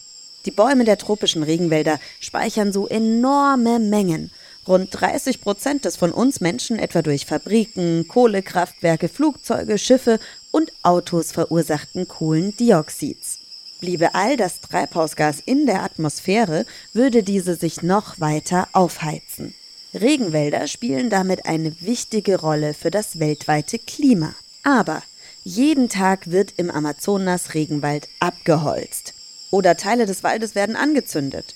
Die 0.46 0.52
Bäume 0.52 0.84
der 0.84 0.98
tropischen 0.98 1.44
Regenwälder 1.44 2.00
speichern 2.20 2.74
so 2.74 2.88
enorme 2.88 3.80
Mengen. 3.80 4.32
Rund 4.68 4.90
30 4.92 5.42
Prozent 5.42 5.86
des 5.86 5.96
von 5.96 6.12
uns 6.12 6.42
Menschen 6.42 6.78
etwa 6.78 7.02
durch 7.02 7.26
Fabriken, 7.26 8.08
Kohlekraftwerke, 8.08 9.08
Flugzeuge, 9.08 9.78
Schiffe 9.78 10.20
und 10.52 10.72
Autos 10.84 11.32
verursachten 11.32 12.08
Kohlendioxids. 12.08 13.40
Bliebe 13.80 14.16
all 14.16 14.38
das 14.38 14.62
Treibhausgas 14.62 15.42
in 15.46 15.66
der 15.66 15.84
Atmosphäre, 15.84 16.66
würde 16.94 17.24
diese 17.24 17.56
sich 17.56 17.84
noch 17.84 18.20
weiter 18.20 18.68
aufheizen. 18.74 19.54
Regenwälder 19.94 20.68
spielen 20.68 21.10
damit 21.10 21.46
eine 21.46 21.80
wichtige 21.82 22.40
Rolle 22.40 22.74
für 22.74 22.92
das 22.92 23.20
weltweite 23.20 23.80
Klima. 23.80 24.34
Aber 24.64 25.04
jeden 25.44 25.90
Tag 25.90 26.32
wird 26.32 26.56
im 26.58 26.70
Amazonas 26.70 27.54
Regenwald 27.54 28.10
abgeholzt. 28.20 29.14
Oder 29.50 29.78
Teile 29.78 30.06
des 30.06 30.24
Waldes 30.24 30.56
werden 30.56 30.76
angezündet, 30.76 31.56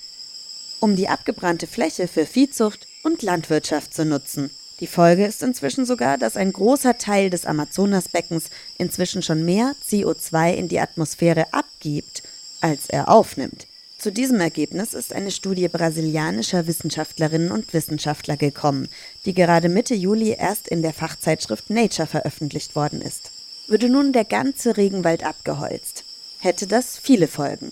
um 0.80 0.96
die 0.96 1.08
abgebrannte 1.08 1.66
Fläche 1.66 2.08
für 2.08 2.24
Viehzucht 2.24 2.86
und 3.02 3.22
Landwirtschaft 3.22 3.92
zu 3.92 4.04
nutzen. 4.04 4.50
Die 4.82 4.88
Folge 4.88 5.24
ist 5.24 5.44
inzwischen 5.44 5.86
sogar, 5.86 6.18
dass 6.18 6.36
ein 6.36 6.52
großer 6.52 6.98
Teil 6.98 7.30
des 7.30 7.46
Amazonasbeckens 7.46 8.46
inzwischen 8.78 9.22
schon 9.22 9.44
mehr 9.44 9.76
CO2 9.88 10.54
in 10.54 10.66
die 10.66 10.80
Atmosphäre 10.80 11.54
abgibt, 11.54 12.24
als 12.60 12.88
er 12.88 13.08
aufnimmt. 13.08 13.68
Zu 13.96 14.10
diesem 14.10 14.40
Ergebnis 14.40 14.92
ist 14.92 15.12
eine 15.12 15.30
Studie 15.30 15.68
brasilianischer 15.68 16.66
Wissenschaftlerinnen 16.66 17.52
und 17.52 17.72
Wissenschaftler 17.72 18.36
gekommen, 18.36 18.88
die 19.24 19.34
gerade 19.34 19.68
Mitte 19.68 19.94
Juli 19.94 20.34
erst 20.36 20.66
in 20.66 20.82
der 20.82 20.92
Fachzeitschrift 20.92 21.70
Nature 21.70 22.08
veröffentlicht 22.08 22.74
worden 22.74 23.02
ist. 23.02 23.30
Würde 23.68 23.88
nun 23.88 24.12
der 24.12 24.24
ganze 24.24 24.76
Regenwald 24.76 25.22
abgeholzt, 25.24 26.02
hätte 26.40 26.66
das 26.66 26.98
viele 26.98 27.28
Folgen. 27.28 27.70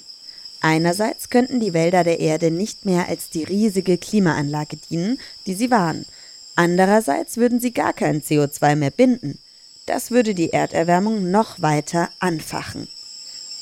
Einerseits 0.61 1.29
könnten 1.29 1.59
die 1.59 1.75
Wälder 1.75 2.05
der 2.05 2.21
Erde 2.21 2.53
nicht 2.53 2.85
mehr 2.85 3.09
als 3.09 3.31
die 3.31 3.43
riesige 3.43 3.99
Klimaanlage 3.99 4.77
dienen, 4.77 5.19
die 5.49 5.55
sie 5.55 5.73
waren– 5.73 6.07
Andererseits 6.63 7.39
würden 7.39 7.59
sie 7.59 7.73
gar 7.73 7.95
kein 7.95 8.21
CO2 8.21 8.77
mehr 8.77 8.91
binden. 8.91 9.39
Das 9.87 10.11
würde 10.11 10.35
die 10.35 10.53
Erderwärmung 10.53 11.31
noch 11.31 11.63
weiter 11.63 12.11
anfachen. 12.19 12.87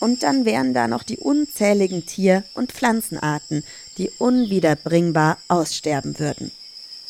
Und 0.01 0.25
dann 0.25 0.45
wären 0.45 0.75
da 0.75 0.89
noch 0.89 1.05
die 1.05 1.19
unzähligen 1.19 2.07
Tier- 2.07 2.43
und 2.55 2.73
Pflanzenarten, 2.73 3.63
die 3.99 4.11
unwiederbringbar 4.19 5.39
aussterben 5.47 6.19
würden. 6.19 6.51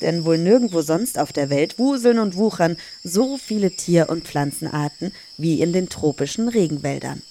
Denn 0.02 0.26
wohl 0.26 0.36
nirgendwo 0.36 0.82
sonst 0.82 1.18
auf 1.18 1.32
der 1.32 1.48
Welt 1.48 1.78
wuseln 1.78 2.18
und 2.18 2.36
wuchern 2.36 2.76
so 3.02 3.38
viele 3.38 3.70
Tier- 3.70 4.10
und 4.10 4.28
Pflanzenarten 4.28 5.14
wie 5.38 5.62
in 5.62 5.72
den 5.72 5.88
tropischen 5.88 6.50
Regenwäldern. 6.50 7.22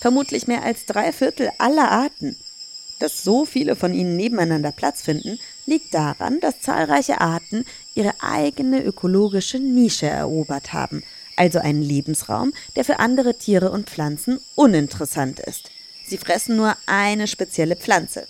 Vermutlich 0.00 0.46
mehr 0.46 0.62
als 0.62 0.86
drei 0.86 1.12
Viertel 1.12 1.50
aller 1.58 1.90
Arten. 1.90 2.34
Dass 3.04 3.22
so 3.22 3.44
viele 3.44 3.76
von 3.76 3.92
ihnen 3.92 4.16
nebeneinander 4.16 4.72
Platz 4.72 5.02
finden, 5.02 5.38
liegt 5.66 5.92
daran, 5.92 6.40
dass 6.40 6.62
zahlreiche 6.62 7.20
Arten 7.20 7.66
ihre 7.94 8.14
eigene 8.22 8.82
ökologische 8.82 9.58
Nische 9.58 10.06
erobert 10.06 10.72
haben, 10.72 11.02
also 11.36 11.58
einen 11.58 11.82
Lebensraum, 11.82 12.54
der 12.76 12.84
für 12.86 13.00
andere 13.00 13.36
Tiere 13.36 13.70
und 13.70 13.90
Pflanzen 13.90 14.40
uninteressant 14.54 15.38
ist. 15.38 15.70
Sie 16.06 16.16
fressen 16.16 16.56
nur 16.56 16.78
eine 16.86 17.26
spezielle 17.26 17.76
Pflanze, 17.76 18.26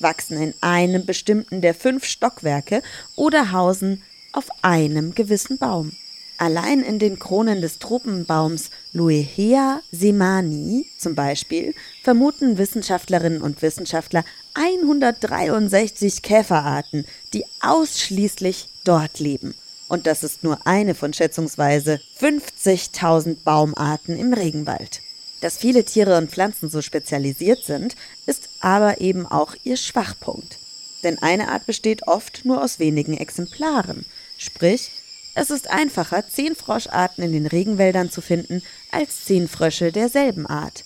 wachsen 0.00 0.42
in 0.42 0.54
einem 0.62 1.06
bestimmten 1.06 1.60
der 1.60 1.74
fünf 1.74 2.04
Stockwerke 2.04 2.82
oder 3.14 3.52
hausen 3.52 4.02
auf 4.32 4.48
einem 4.62 5.14
gewissen 5.14 5.58
Baum. 5.58 5.92
Allein 6.38 6.82
in 6.82 7.00
den 7.00 7.18
Kronen 7.18 7.60
des 7.60 7.80
Tropenbaums 7.80 8.70
Luehea 8.92 9.80
semani 9.90 10.86
zum 10.96 11.16
Beispiel 11.16 11.74
vermuten 12.04 12.58
Wissenschaftlerinnen 12.58 13.42
und 13.42 13.60
Wissenschaftler 13.60 14.24
163 14.54 16.22
Käferarten, 16.22 17.06
die 17.34 17.44
ausschließlich 17.60 18.68
dort 18.84 19.18
leben. 19.18 19.54
Und 19.88 20.06
das 20.06 20.22
ist 20.22 20.44
nur 20.44 20.64
eine 20.64 20.94
von 20.94 21.12
schätzungsweise 21.12 22.00
50.000 22.20 23.38
Baumarten 23.42 24.16
im 24.16 24.32
Regenwald. 24.32 25.00
Dass 25.40 25.58
viele 25.58 25.84
Tiere 25.84 26.18
und 26.18 26.30
Pflanzen 26.30 26.70
so 26.70 26.82
spezialisiert 26.82 27.64
sind, 27.64 27.96
ist 28.26 28.48
aber 28.60 29.00
eben 29.00 29.26
auch 29.26 29.56
ihr 29.64 29.76
Schwachpunkt. 29.76 30.58
Denn 31.02 31.18
eine 31.18 31.48
Art 31.48 31.66
besteht 31.66 32.06
oft 32.06 32.44
nur 32.44 32.62
aus 32.62 32.78
wenigen 32.78 33.16
Exemplaren. 33.16 34.04
Sprich, 34.36 34.90
es 35.38 35.50
ist 35.50 35.70
einfacher, 35.70 36.28
zehn 36.28 36.56
Froscharten 36.56 37.22
in 37.22 37.32
den 37.32 37.46
Regenwäldern 37.46 38.10
zu 38.10 38.20
finden, 38.20 38.60
als 38.90 39.24
zehn 39.24 39.46
Frösche 39.46 39.92
derselben 39.92 40.46
Art. 40.46 40.84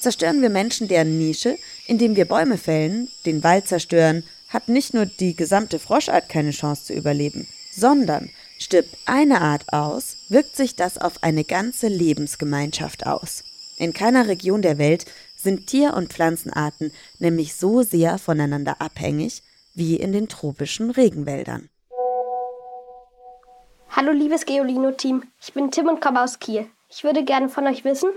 Zerstören 0.00 0.40
wir 0.40 0.48
Menschen 0.48 0.88
deren 0.88 1.18
Nische, 1.18 1.58
indem 1.86 2.16
wir 2.16 2.24
Bäume 2.24 2.56
fällen, 2.56 3.08
den 3.26 3.42
Wald 3.42 3.68
zerstören, 3.68 4.24
hat 4.48 4.68
nicht 4.68 4.94
nur 4.94 5.04
die 5.04 5.36
gesamte 5.36 5.78
Froschart 5.78 6.30
keine 6.30 6.52
Chance 6.52 6.84
zu 6.86 6.92
überleben, 6.94 7.46
sondern 7.74 8.30
stirbt 8.58 8.96
eine 9.04 9.42
Art 9.42 9.70
aus, 9.72 10.16
wirkt 10.28 10.56
sich 10.56 10.76
das 10.76 10.96
auf 10.96 11.22
eine 11.22 11.44
ganze 11.44 11.88
Lebensgemeinschaft 11.88 13.06
aus. 13.06 13.44
In 13.76 13.92
keiner 13.92 14.28
Region 14.28 14.62
der 14.62 14.78
Welt 14.78 15.04
sind 15.36 15.66
Tier- 15.66 15.94
und 15.94 16.12
Pflanzenarten 16.12 16.90
nämlich 17.18 17.54
so 17.54 17.82
sehr 17.82 18.16
voneinander 18.16 18.80
abhängig 18.80 19.42
wie 19.74 19.96
in 19.96 20.12
den 20.12 20.28
tropischen 20.28 20.90
Regenwäldern. 20.90 21.68
Hallo 23.96 24.10
liebes 24.10 24.44
Geolino-Team, 24.44 25.22
ich 25.40 25.52
bin 25.52 25.70
Tim 25.70 25.86
und 25.86 26.00
komme 26.00 26.20
aus 26.20 26.40
Kiel. 26.40 26.66
Ich 26.88 27.04
würde 27.04 27.24
gerne 27.24 27.48
von 27.48 27.64
euch 27.68 27.84
wissen, 27.84 28.08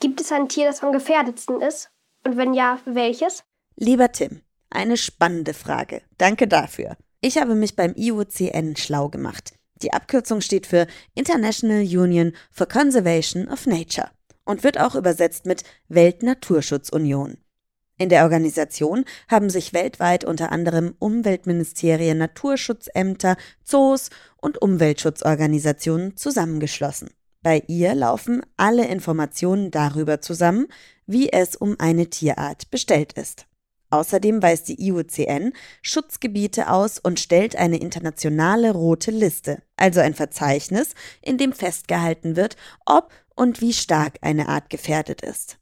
gibt 0.00 0.18
es 0.18 0.32
ein 0.32 0.48
Tier, 0.48 0.68
das 0.68 0.82
am 0.82 0.92
gefährdetsten 0.92 1.60
ist? 1.60 1.90
Und 2.24 2.38
wenn 2.38 2.54
ja, 2.54 2.80
welches? 2.86 3.44
Lieber 3.76 4.12
Tim, 4.12 4.40
eine 4.70 4.96
spannende 4.96 5.52
Frage. 5.52 6.00
Danke 6.16 6.48
dafür. 6.48 6.96
Ich 7.20 7.36
habe 7.36 7.54
mich 7.54 7.76
beim 7.76 7.94
IUCN 7.96 8.76
schlau 8.76 9.10
gemacht. 9.10 9.52
Die 9.82 9.92
Abkürzung 9.92 10.40
steht 10.40 10.66
für 10.66 10.86
International 11.14 11.82
Union 11.82 12.32
for 12.50 12.66
Conservation 12.66 13.46
of 13.48 13.66
Nature 13.66 14.10
und 14.46 14.64
wird 14.64 14.80
auch 14.80 14.94
übersetzt 14.94 15.44
mit 15.44 15.64
Weltnaturschutzunion. 15.88 17.36
In 18.00 18.08
der 18.08 18.22
Organisation 18.22 19.04
haben 19.28 19.50
sich 19.50 19.74
weltweit 19.74 20.24
unter 20.24 20.52
anderem 20.52 20.94
Umweltministerien, 20.98 22.16
Naturschutzämter, 22.16 23.36
Zoos 23.62 24.08
und 24.38 24.62
Umweltschutzorganisationen 24.62 26.16
zusammengeschlossen. 26.16 27.10
Bei 27.42 27.62
ihr 27.66 27.94
laufen 27.94 28.40
alle 28.56 28.86
Informationen 28.86 29.70
darüber 29.70 30.22
zusammen, 30.22 30.68
wie 31.04 31.30
es 31.30 31.56
um 31.56 31.76
eine 31.78 32.08
Tierart 32.08 32.70
bestellt 32.70 33.12
ist. 33.12 33.46
Außerdem 33.90 34.42
weist 34.42 34.68
die 34.68 34.82
IUCN 34.82 35.52
Schutzgebiete 35.82 36.70
aus 36.70 36.98
und 36.98 37.20
stellt 37.20 37.54
eine 37.54 37.76
internationale 37.80 38.72
rote 38.72 39.10
Liste, 39.10 39.60
also 39.76 40.00
ein 40.00 40.14
Verzeichnis, 40.14 40.94
in 41.20 41.36
dem 41.36 41.52
festgehalten 41.52 42.34
wird, 42.34 42.56
ob 42.86 43.12
und 43.36 43.60
wie 43.60 43.74
stark 43.74 44.16
eine 44.22 44.48
Art 44.48 44.70
gefährdet 44.70 45.20
ist. 45.20 45.59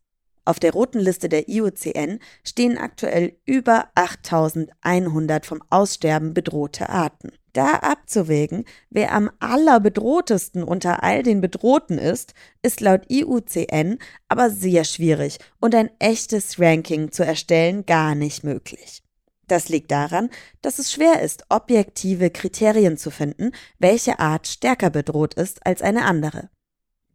Auf 0.49 0.59
der 0.59 0.73
roten 0.73 0.99
Liste 0.99 1.29
der 1.29 1.47
IUCN 1.51 2.21
stehen 2.43 2.79
aktuell 2.79 3.37
über 3.45 3.91
8100 3.95 5.45
vom 5.45 5.63
Aussterben 5.69 6.33
bedrohte 6.33 6.89
Arten. 6.89 7.33
Da 7.53 7.75
abzuwägen, 7.75 8.65
wer 8.89 9.13
am 9.13 9.31
allerbedrohtesten 9.41 10.63
unter 10.63 11.03
all 11.03 11.23
den 11.23 11.43
Bedrohten 11.43 11.99
ist, 11.99 12.33
ist 12.63 12.81
laut 12.81 13.03
IUCN 13.11 13.99
aber 14.29 14.49
sehr 14.49 14.85
schwierig 14.85 15.37
und 15.61 15.75
ein 15.75 15.91
echtes 15.99 16.59
Ranking 16.59 17.13
zu 17.13 17.27
erstellen 17.27 17.85
gar 17.85 18.15
nicht 18.15 18.43
möglich. 18.43 19.03
Das 19.49 19.69
liegt 19.69 19.91
daran, 19.91 20.31
dass 20.63 20.79
es 20.79 20.91
schwer 20.91 21.21
ist, 21.21 21.45
objektive 21.51 22.31
Kriterien 22.31 22.97
zu 22.97 23.11
finden, 23.11 23.51
welche 23.79 24.19
Art 24.19 24.49
stärker 24.49 24.89
bedroht 24.89 25.35
ist 25.35 25.67
als 25.67 25.83
eine 25.83 26.07
andere 26.07 26.49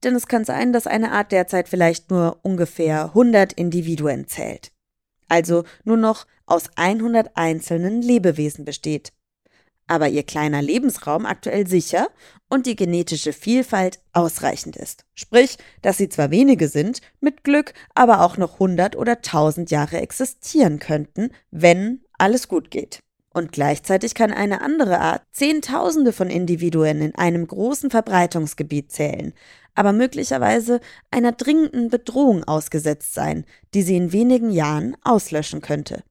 denn 0.04 0.16
es 0.16 0.28
kann 0.28 0.46
sein, 0.46 0.74
dass 0.74 0.88
eine 0.88 1.12
Art 1.12 1.32
derzeit 1.32 1.70
vielleicht 1.70 2.12
nur 2.12 2.40
ungefähr 2.42 3.06
100 3.06 3.54
Individuen 3.54 4.28
zählt. 4.28 4.72
Also 5.28 5.64
nur 5.84 5.98
noch 5.98 6.28
aus 6.46 6.70
100 6.76 7.36
einzelnen 7.36 8.02
Lebewesen 8.02 8.66
besteht. 8.66 9.14
Aber 9.88 10.08
ihr 10.08 10.24
kleiner 10.24 10.62
Lebensraum 10.62 11.26
aktuell 11.26 11.68
sicher 11.68 12.08
und 12.50 12.66
die 12.66 12.76
genetische 12.76 13.34
Vielfalt 13.34 14.00
ausreichend 14.14 14.78
ist. 14.78 15.06
Sprich, 15.14 15.58
dass 15.82 15.98
sie 15.98 16.08
zwar 16.08 16.32
wenige 16.32 16.70
sind, 16.70 17.02
mit 17.20 17.44
Glück 17.44 17.74
aber 17.94 18.22
auch 18.22 18.38
noch 18.38 18.54
100 18.54 18.96
oder 18.96 19.18
1000 19.18 19.72
Jahre 19.72 20.00
existieren 20.00 20.80
könnten, 20.80 21.32
wenn 21.52 22.02
alles 22.18 22.48
gut 22.48 22.72
geht. 22.72 23.00
Und 23.34 23.52
gleichzeitig 23.52 24.14
kann 24.14 24.32
eine 24.32 24.62
andere 24.62 25.00
Art 25.00 25.24
Zehntausende 25.32 26.14
von 26.14 26.30
Individuen 26.30 27.02
in 27.02 27.16
einem 27.16 27.48
großen 27.48 27.90
Verbreitungsgebiet 27.90 28.92
zählen, 28.92 29.34
aber 29.74 29.92
möglicherweise 29.92 30.80
einer 31.10 31.32
dringenden 31.32 31.90
Bedrohung 31.90 32.44
ausgesetzt 32.44 33.16
sein, 33.16 33.46
die 33.74 33.82
sie 33.82 33.98
in 33.98 34.14
wenigen 34.14 34.52
Jahren 34.52 34.96
auslöschen 35.04 35.62
könnte. 35.62 36.04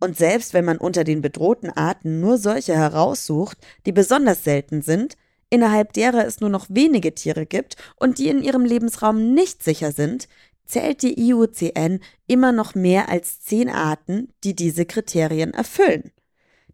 Und 0.00 0.16
selbst 0.16 0.54
wenn 0.54 0.64
man 0.64 0.78
unter 0.78 1.04
den 1.04 1.22
bedrohten 1.22 1.70
Arten 1.70 2.20
nur 2.20 2.36
solche 2.36 2.74
heraussucht, 2.74 3.58
die 3.86 3.92
besonders 3.92 4.42
selten 4.42 4.82
sind, 4.82 5.16
innerhalb 5.50 5.92
derer 5.92 6.26
es 6.26 6.40
nur 6.40 6.50
noch 6.50 6.66
wenige 6.68 7.14
Tiere 7.14 7.46
gibt 7.46 7.76
und 7.94 8.18
die 8.18 8.28
in 8.28 8.42
ihrem 8.42 8.64
Lebensraum 8.64 9.32
nicht 9.34 9.62
sicher 9.62 9.92
sind, 9.92 10.28
zählt 10.66 11.02
die 11.02 11.18
IUCN 11.28 12.00
immer 12.26 12.50
noch 12.50 12.74
mehr 12.74 13.08
als 13.08 13.40
zehn 13.40 13.70
Arten, 13.70 14.32
die 14.42 14.56
diese 14.56 14.84
Kriterien 14.84 15.54
erfüllen. 15.54 16.10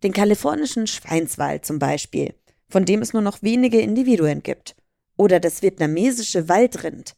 Den 0.02 0.12
kalifornischen 0.12 0.86
Schweinswal 0.86 1.60
zum 1.60 1.78
Beispiel, 1.78 2.34
von 2.68 2.84
dem 2.84 3.02
es 3.02 3.12
nur 3.12 3.22
noch 3.22 3.42
wenige 3.42 3.80
Individuen 3.80 4.42
gibt 4.42 4.74
oder 5.16 5.38
das 5.38 5.62
vietnamesische 5.62 6.48
Waldrind, 6.48 7.14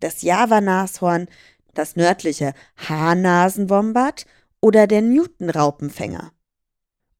das 0.00 0.22
Java-Nashorn, 0.22 1.26
das 1.74 1.96
nördliche 1.96 2.54
Haarnasenwombat 2.76 4.26
oder 4.60 4.86
der 4.86 5.02
Newton-Raupenfänger. 5.02 6.32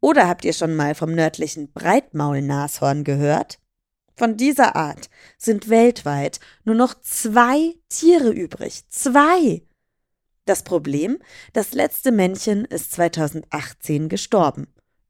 Oder 0.01 0.29
habt 0.29 0.45
ihr 0.45 0.53
schon 0.53 0.77
mal 0.77 0.95
vom 0.95 1.13
nördlichen 1.13 1.73
Breitmaulnashorn 1.73 3.03
gehört? 3.03 3.59
Von 4.17 4.37
dieser 4.37 4.77
Art 4.77 5.11
sind 5.39 5.69
weltweit 5.69 6.41
nur 6.65 6.75
noch 6.75 6.95
zwei 7.01 7.75
Tiere 7.89 8.31
übrig. 8.31 8.83
Zwei! 8.89 9.63
Das 10.45 10.63
Problem, 10.63 11.19
das 11.53 11.73
letzte 11.73 12.11
Männchen 12.11 12.65
ist 12.65 12.93
2018 12.93 14.09
gestorben. 14.09 14.67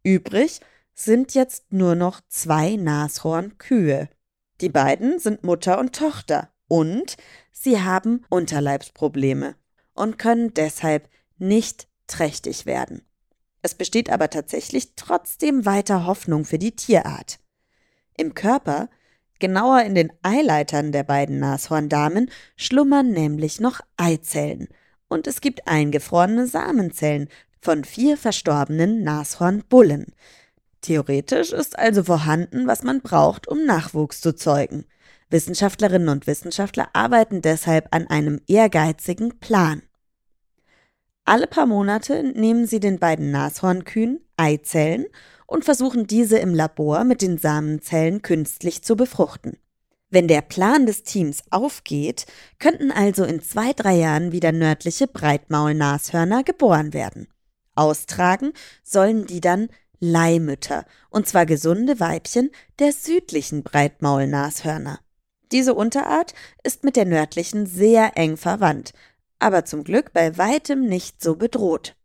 Übrig 0.09 0.61
sind 0.95 1.35
jetzt 1.35 1.71
nur 1.71 1.95
noch 1.95 2.23
zwei 2.29 2.77
Nashornkühe. 2.77 4.09
Die 4.63 4.71
beiden 4.71 5.19
sind 5.19 5.45
Mutter 5.45 5.79
und 5.79 5.95
Tochter 5.95 6.49
und 6.67 7.19
sie 7.53 7.83
haben 7.83 8.25
Unterleibsprobleme 8.31 9.55
und 9.93 10.19
können 10.19 10.55
deshalb 10.55 11.11
nicht 11.37 11.89
trächtig 12.07 12.65
werden. 12.65 13.03
Es 13.61 13.75
besteht 13.75 14.09
aber 14.09 14.31
tatsächlich 14.31 14.95
trotzdem 14.97 15.67
weiter 15.67 16.07
Hoffnung 16.07 16.47
für 16.47 16.59
die 16.59 16.75
Tierart. 16.75 17.39
Im 18.17 18.33
Körper, 18.33 18.89
genauer 19.41 19.83
in 19.83 19.95
den 19.95 20.11
Eileitern 20.23 20.91
der 20.91 21.03
beiden 21.03 21.39
Nashorndamen, 21.39 22.31
schlummern 22.57 23.11
nämlich 23.11 23.61
noch 23.61 23.83
Eizellen 23.99 24.69
und 25.09 25.27
es 25.27 25.43
gibt 25.43 25.69
eingefrorene 25.69 26.47
Samenzellen 26.47 27.29
von 27.61 27.85
vier 27.85 28.17
verstorbenen 28.17 29.03
Nashornbullen, 29.03 30.15
Theoretisch 30.81 31.53
ist 31.53 31.79
also 31.79 32.05
vorhanden, 32.05 32.67
was 32.67 32.83
man 32.83 33.01
braucht, 33.01 33.49
um 33.49 33.65
Nachwuchs 33.65 34.21
zu 34.21 34.35
zeugen. 34.35 34.85
Wissenschaftlerinnen 35.31 36.09
und 36.09 36.27
Wissenschaftler 36.27 36.89
arbeiten 36.93 37.43
deshalb 37.43 37.89
an 37.91 38.07
einem 38.07 38.41
ehrgeizigen 38.47 39.39
Plan. 39.41 39.83
Alle 41.25 41.47
paar 41.47 41.67
Monate 41.67 42.23
nehmen 42.23 42.67
sie 42.67 42.81
den 42.81 42.99
beiden 42.99 43.31
Nashornkühen 43.31 44.21
Eizellen 44.39 45.05
und 45.47 45.65
versuchen 45.65 46.07
diese 46.07 46.39
im 46.39 46.55
Labor 46.55 47.05
mit 47.05 47.21
den 47.21 47.37
Samenzellen 47.37 48.23
künstlich 48.23 48.83
zu 48.83 48.97
befruchten. 48.97 49.59
Wenn 50.11 50.27
der 50.27 50.41
Plan 50.41 50.87
des 50.87 51.03
Teams 51.03 51.43
aufgeht, 51.51 52.25
könnten 52.59 52.91
also 52.91 53.25
in 53.25 53.43
zwei, 53.43 53.75
drei 53.75 53.97
Jahren 53.97 54.33
wieder 54.33 54.53
nördliche 54.53 55.07
Breitmaulnashörner 55.07 56.45
geboren 56.45 56.95
werden. 56.95 57.29
Austragen 57.79 58.53
sollen 58.83 59.27
die 59.27 59.41
dann 59.41 59.69
Leihmütter, 60.01 60.85
und 61.11 61.27
zwar 61.27 61.47
gesunde 61.47 62.01
Weibchen 62.01 62.51
der 62.79 62.93
südlichen 62.93 63.63
Breitmaulnashörner. 63.63 65.01
Diese 65.51 65.75
Unterart 65.75 66.35
ist 66.63 66.85
mit 66.85 66.97
der 66.97 67.07
nördlichen 67.07 67.67
sehr 67.67 68.17
eng 68.17 68.37
verwandt, 68.37 68.93
aber 69.39 69.65
zum 69.65 69.85
Glück 69.85 70.13
bei 70.13 70.37
weitem 70.37 70.87
nicht 70.87 71.23
so 71.23 71.37
bedroht. 71.37 71.97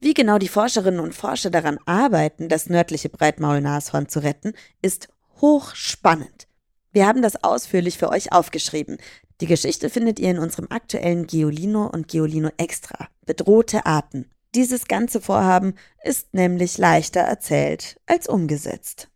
Wie 0.00 0.14
genau 0.14 0.38
die 0.38 0.48
Forscherinnen 0.48 1.00
und 1.00 1.14
Forscher 1.14 1.50
daran 1.50 1.78
arbeiten, 1.86 2.48
das 2.48 2.68
nördliche 2.68 3.08
Breitmaulnashorn 3.08 4.08
zu 4.08 4.20
retten, 4.20 4.52
ist 4.80 5.08
hochspannend. 5.40 6.46
Wir 6.92 7.06
haben 7.06 7.20
das 7.20 7.42
ausführlich 7.42 7.98
für 7.98 8.08
euch 8.10 8.32
aufgeschrieben. 8.32 8.98
Die 9.40 9.46
Geschichte 9.46 9.90
findet 9.90 10.18
ihr 10.20 10.30
in 10.30 10.38
unserem 10.38 10.68
aktuellen 10.70 11.26
Geolino 11.26 11.86
und 11.86 12.08
Geolino 12.08 12.50
Extra. 12.56 13.08
Bedrohte 13.26 13.86
Arten. 13.86 14.30
Dieses 14.58 14.88
ganze 14.88 15.20
Vorhaben 15.20 15.74
ist 16.02 16.34
nämlich 16.34 16.78
leichter 16.78 17.20
erzählt 17.20 18.00
als 18.06 18.28
umgesetzt. 18.28 19.08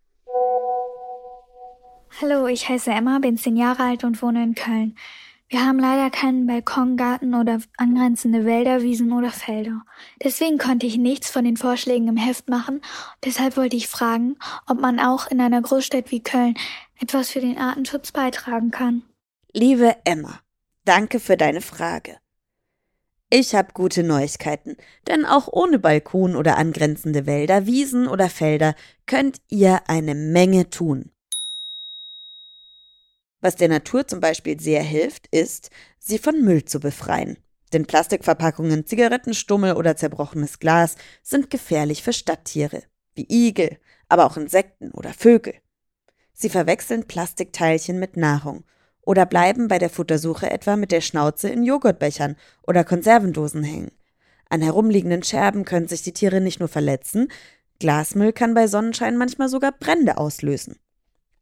Hallo, 2.20 2.46
ich 2.46 2.68
heiße 2.68 2.92
Emma, 2.92 3.18
bin 3.18 3.36
zehn 3.36 3.56
Jahre 3.56 3.82
alt 3.82 4.04
und 4.04 4.22
wohne 4.22 4.44
in 4.44 4.54
Köln. 4.54 4.96
Wir 5.48 5.66
haben 5.66 5.80
leider 5.80 6.10
keinen 6.10 6.46
Balkon, 6.46 6.96
Garten 6.96 7.34
oder 7.34 7.58
angrenzende 7.76 8.44
Wälder, 8.44 8.82
Wiesen 8.82 9.10
oder 9.10 9.30
Felder. 9.30 9.82
Deswegen 10.22 10.58
konnte 10.58 10.86
ich 10.86 10.96
nichts 10.96 11.28
von 11.28 11.44
den 11.44 11.56
Vorschlägen 11.56 12.06
im 12.06 12.16
Heft 12.16 12.48
machen. 12.48 12.80
Deshalb 13.24 13.56
wollte 13.56 13.74
ich 13.74 13.88
fragen, 13.88 14.36
ob 14.68 14.80
man 14.80 15.00
auch 15.00 15.26
in 15.26 15.40
einer 15.40 15.60
Großstadt 15.60 16.12
wie 16.12 16.22
Köln 16.22 16.54
etwas 17.00 17.30
für 17.30 17.40
den 17.40 17.58
Artenschutz 17.58 18.12
beitragen 18.12 18.70
kann. 18.70 19.02
Liebe 19.52 19.96
Emma, 20.04 20.38
danke 20.84 21.18
für 21.18 21.36
deine 21.36 21.62
Frage. 21.62 22.21
Ich 23.34 23.54
habe 23.54 23.72
gute 23.72 24.02
Neuigkeiten, 24.02 24.76
denn 25.08 25.24
auch 25.24 25.48
ohne 25.50 25.78
Balkon 25.78 26.36
oder 26.36 26.58
angrenzende 26.58 27.24
Wälder, 27.24 27.64
Wiesen 27.64 28.06
oder 28.06 28.28
Felder 28.28 28.74
könnt 29.06 29.40
ihr 29.48 29.88
eine 29.88 30.14
Menge 30.14 30.68
tun. 30.68 31.10
Was 33.40 33.56
der 33.56 33.70
Natur 33.70 34.06
zum 34.06 34.20
Beispiel 34.20 34.60
sehr 34.60 34.82
hilft, 34.82 35.28
ist, 35.28 35.70
sie 35.98 36.18
von 36.18 36.44
Müll 36.44 36.66
zu 36.66 36.78
befreien. 36.78 37.38
Denn 37.72 37.86
Plastikverpackungen, 37.86 38.84
Zigarettenstummel 38.84 39.76
oder 39.76 39.96
zerbrochenes 39.96 40.58
Glas 40.58 40.96
sind 41.22 41.48
gefährlich 41.48 42.02
für 42.02 42.12
Stadttiere, 42.12 42.82
wie 43.14 43.26
Igel, 43.30 43.78
aber 44.10 44.26
auch 44.26 44.36
Insekten 44.36 44.90
oder 44.90 45.14
Vögel. 45.14 45.54
Sie 46.34 46.50
verwechseln 46.50 47.06
Plastikteilchen 47.08 47.98
mit 47.98 48.18
Nahrung 48.18 48.64
oder 49.02 49.26
bleiben 49.26 49.68
bei 49.68 49.78
der 49.78 49.90
Futtersuche 49.90 50.50
etwa 50.50 50.76
mit 50.76 50.92
der 50.92 51.00
Schnauze 51.00 51.48
in 51.48 51.64
Joghurtbechern 51.64 52.36
oder 52.66 52.84
Konservendosen 52.84 53.64
hängen. 53.64 53.92
An 54.48 54.62
herumliegenden 54.62 55.22
Scherben 55.22 55.64
können 55.64 55.88
sich 55.88 56.02
die 56.02 56.12
Tiere 56.12 56.40
nicht 56.40 56.60
nur 56.60 56.68
verletzen, 56.68 57.28
Glasmüll 57.78 58.32
kann 58.32 58.54
bei 58.54 58.68
Sonnenschein 58.68 59.16
manchmal 59.16 59.48
sogar 59.48 59.72
Brände 59.72 60.16
auslösen. 60.16 60.76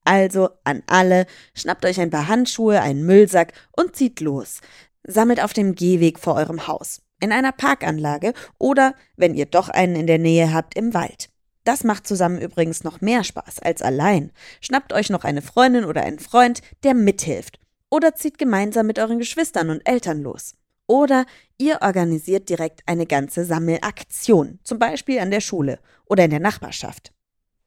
Also 0.05 0.49
an 0.65 0.83
alle, 0.87 1.27
schnappt 1.55 1.85
euch 1.85 2.01
ein 2.01 2.11
paar 2.11 2.29
Handschuhe, 2.29 2.81
einen 2.81 3.05
Müllsack 3.05 3.53
und 3.77 3.95
zieht 3.95 4.21
los. 4.21 4.61
Sammelt 5.05 5.43
auf 5.43 5.53
dem 5.53 5.75
Gehweg 5.75 6.19
vor 6.19 6.37
eurem 6.37 6.67
Haus, 6.67 7.03
in 7.21 7.33
einer 7.33 7.53
Parkanlage 7.53 8.33
oder, 8.59 8.95
wenn 9.17 9.35
ihr 9.35 9.47
doch 9.47 9.69
einen 9.69 9.97
in 9.97 10.07
der 10.07 10.19
Nähe 10.19 10.55
habt, 10.55 10.77
im 10.77 10.95
Wald. 10.95 11.29
Das 11.71 11.85
macht 11.85 12.05
zusammen 12.05 12.41
übrigens 12.41 12.83
noch 12.83 13.01
mehr 13.01 13.23
Spaß 13.23 13.61
als 13.61 13.81
allein. 13.81 14.33
Schnappt 14.61 14.93
euch 14.93 15.09
noch 15.09 15.23
eine 15.23 15.41
Freundin 15.41 15.85
oder 15.85 16.03
einen 16.03 16.19
Freund, 16.19 16.63
der 16.83 16.95
mithilft. 16.95 17.61
Oder 17.91 18.17
zieht 18.17 18.39
gemeinsam 18.39 18.89
mit 18.89 18.99
euren 18.99 19.21
Geschwistern 19.21 19.71
und 19.71 19.87
Eltern 19.87 20.21
los. 20.21 20.57
Oder 20.89 21.27
ihr 21.59 21.81
organisiert 21.81 22.49
direkt 22.49 22.81
eine 22.87 23.07
ganze 23.07 23.45
Sammelaktion, 23.45 24.59
zum 24.65 24.81
Beispiel 24.81 25.21
an 25.21 25.31
der 25.31 25.41
Schule 25.41 25.79
oder 26.07 26.25
in 26.25 26.31
der 26.31 26.41
Nachbarschaft. 26.41 27.13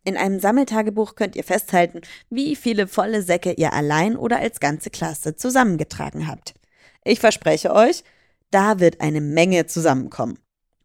In 0.04 0.18
einem 0.18 0.42
Sammeltagebuch 0.42 1.16
könnt 1.16 1.38
ihr 1.38 1.46
festhalten, 1.46 2.02
wie 2.30 2.58
viele 2.58 2.88
volle 2.88 3.22
Säcke 3.22 3.54
ihr 3.54 3.72
allein 3.72 4.18
oder 4.18 4.40
als 4.40 4.60
ganze 4.60 4.90
Klasse 4.90 5.38
zusammengetragen 5.38 6.28
habt. 6.28 6.56
Ich 7.06 7.22
verspreche 7.22 7.74
euch, 7.74 8.04
da 8.52 8.82
wird 8.82 9.00
eine 9.00 9.22
Menge 9.22 9.66
zusammenkommen. 9.68 10.40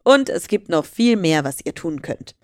Und 0.05 0.29
es 0.29 0.47
gibt 0.47 0.69
noch 0.69 0.85
viel 0.85 1.17
mehr, 1.17 1.43
was 1.43 1.59
ihr 1.65 1.75
tun 1.75 2.01
könnt. 2.01 2.37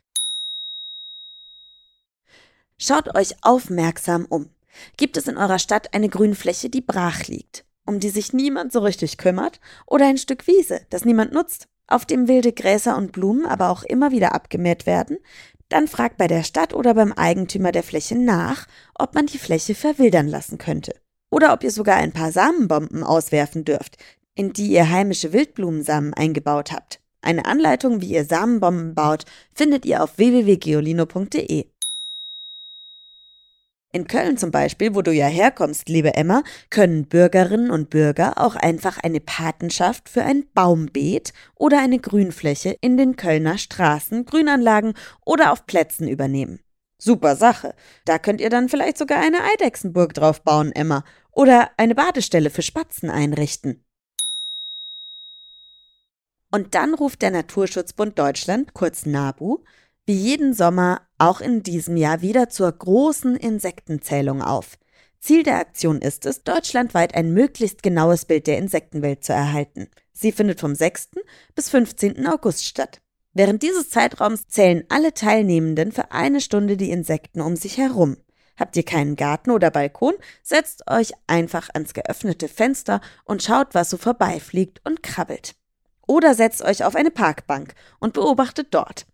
Schaut 2.86 3.14
euch 3.14 3.34
aufmerksam 3.40 4.26
um. 4.28 4.50
Gibt 4.98 5.16
es 5.16 5.26
in 5.26 5.38
eurer 5.38 5.58
Stadt 5.58 5.94
eine 5.94 6.10
Grünfläche, 6.10 6.68
die 6.68 6.82
brach 6.82 7.24
liegt, 7.28 7.64
um 7.86 7.98
die 7.98 8.10
sich 8.10 8.34
niemand 8.34 8.74
so 8.74 8.80
richtig 8.80 9.16
kümmert, 9.16 9.58
oder 9.86 10.06
ein 10.06 10.18
Stück 10.18 10.46
Wiese, 10.46 10.82
das 10.90 11.06
niemand 11.06 11.32
nutzt, 11.32 11.66
auf 11.86 12.04
dem 12.04 12.28
wilde 12.28 12.52
Gräser 12.52 12.98
und 12.98 13.12
Blumen 13.12 13.46
aber 13.46 13.70
auch 13.70 13.84
immer 13.84 14.10
wieder 14.10 14.34
abgemäht 14.34 14.84
werden, 14.84 15.16
dann 15.70 15.88
fragt 15.88 16.18
bei 16.18 16.26
der 16.26 16.42
Stadt 16.42 16.74
oder 16.74 16.92
beim 16.92 17.12
Eigentümer 17.12 17.72
der 17.72 17.84
Fläche 17.84 18.18
nach, 18.18 18.66
ob 18.94 19.14
man 19.14 19.24
die 19.24 19.38
Fläche 19.38 19.74
verwildern 19.74 20.28
lassen 20.28 20.58
könnte. 20.58 20.92
Oder 21.30 21.54
ob 21.54 21.64
ihr 21.64 21.70
sogar 21.70 21.96
ein 21.96 22.12
paar 22.12 22.32
Samenbomben 22.32 23.02
auswerfen 23.02 23.64
dürft, 23.64 23.96
in 24.34 24.52
die 24.52 24.70
ihr 24.70 24.90
heimische 24.90 25.32
Wildblumensamen 25.32 26.12
eingebaut 26.12 26.70
habt. 26.70 27.00
Eine 27.22 27.46
Anleitung, 27.46 28.02
wie 28.02 28.12
ihr 28.12 28.26
Samenbomben 28.26 28.94
baut, 28.94 29.24
findet 29.54 29.86
ihr 29.86 30.02
auf 30.02 30.18
www.geolino.de. 30.18 31.64
In 33.94 34.08
Köln 34.08 34.36
zum 34.36 34.50
Beispiel, 34.50 34.96
wo 34.96 35.02
du 35.02 35.12
ja 35.12 35.26
herkommst, 35.26 35.88
liebe 35.88 36.14
Emma, 36.14 36.42
können 36.68 37.06
Bürgerinnen 37.06 37.70
und 37.70 37.90
Bürger 37.90 38.38
auch 38.38 38.56
einfach 38.56 38.98
eine 38.98 39.20
Patenschaft 39.20 40.08
für 40.08 40.24
ein 40.24 40.46
Baumbeet 40.52 41.32
oder 41.54 41.78
eine 41.78 42.00
Grünfläche 42.00 42.76
in 42.80 42.96
den 42.96 43.14
Kölner 43.14 43.56
Straßen, 43.56 44.24
Grünanlagen 44.24 44.94
oder 45.24 45.52
auf 45.52 45.64
Plätzen 45.66 46.08
übernehmen. 46.08 46.58
Super 46.98 47.36
Sache. 47.36 47.76
Da 48.04 48.18
könnt 48.18 48.40
ihr 48.40 48.50
dann 48.50 48.68
vielleicht 48.68 48.98
sogar 48.98 49.20
eine 49.20 49.44
Eidechsenburg 49.44 50.12
drauf 50.12 50.42
bauen, 50.42 50.72
Emma, 50.72 51.04
oder 51.30 51.70
eine 51.76 51.94
Badestelle 51.94 52.50
für 52.50 52.62
Spatzen 52.62 53.10
einrichten. 53.10 53.84
Und 56.50 56.74
dann 56.74 56.94
ruft 56.94 57.22
der 57.22 57.30
Naturschutzbund 57.30 58.18
Deutschland, 58.18 58.74
kurz 58.74 59.06
NABU, 59.06 59.62
wie 60.04 60.14
jeden 60.14 60.52
Sommer 60.52 61.02
auch 61.18 61.40
in 61.40 61.62
diesem 61.62 61.96
Jahr 61.96 62.22
wieder 62.22 62.48
zur 62.48 62.70
großen 62.70 63.36
Insektenzählung 63.36 64.42
auf. 64.42 64.78
Ziel 65.20 65.42
der 65.42 65.58
Aktion 65.58 66.02
ist 66.02 66.26
es, 66.26 66.44
deutschlandweit 66.44 67.14
ein 67.14 67.32
möglichst 67.32 67.82
genaues 67.82 68.26
Bild 68.26 68.46
der 68.46 68.58
Insektenwelt 68.58 69.24
zu 69.24 69.32
erhalten. 69.32 69.88
Sie 70.12 70.32
findet 70.32 70.60
vom 70.60 70.74
6. 70.74 71.12
bis 71.54 71.70
15. 71.70 72.26
August 72.26 72.66
statt. 72.66 73.00
Während 73.32 73.62
dieses 73.62 73.90
Zeitraums 73.90 74.48
zählen 74.48 74.84
alle 74.90 75.14
Teilnehmenden 75.14 75.92
für 75.92 76.12
eine 76.12 76.40
Stunde 76.40 76.76
die 76.76 76.90
Insekten 76.90 77.40
um 77.40 77.56
sich 77.56 77.78
herum. 77.78 78.16
Habt 78.56 78.76
ihr 78.76 78.84
keinen 78.84 79.16
Garten 79.16 79.50
oder 79.50 79.70
Balkon, 79.70 80.14
setzt 80.42 80.88
euch 80.88 81.12
einfach 81.26 81.70
ans 81.72 81.94
geöffnete 81.94 82.48
Fenster 82.48 83.00
und 83.24 83.42
schaut, 83.42 83.74
was 83.74 83.90
so 83.90 83.96
vorbeifliegt 83.96 84.80
und 84.84 85.02
krabbelt. 85.02 85.56
Oder 86.06 86.34
setzt 86.34 86.62
euch 86.62 86.84
auf 86.84 86.94
eine 86.94 87.10
Parkbank 87.10 87.74
und 87.98 88.12
beobachtet 88.12 88.68
dort. 88.70 89.06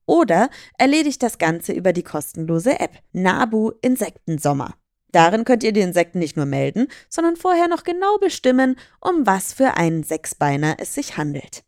Oder 0.07 0.51
erledigt 0.79 1.23
das 1.23 1.39
Ganze 1.39 1.73
über 1.73 1.93
die 1.93 2.03
kostenlose 2.03 2.81
App 2.81 2.99
NABU 3.13 3.71
Insektensommer. 3.83 4.75
Darin 5.15 5.45
könnt 5.45 5.63
ihr 5.63 5.73
die 5.73 5.81
Insekten 5.81 6.19
nicht 6.19 6.37
nur 6.37 6.45
melden, 6.45 6.89
sondern 7.09 7.37
vorher 7.37 7.69
noch 7.69 7.85
genau 7.85 8.19
bestimmen, 8.19 8.75
um 9.01 9.25
was 9.25 9.53
für 9.53 9.77
einen 9.77 10.03
Sechsbeiner 10.03 10.75
es 10.81 10.95
sich 10.95 11.17
handelt. 11.17 11.63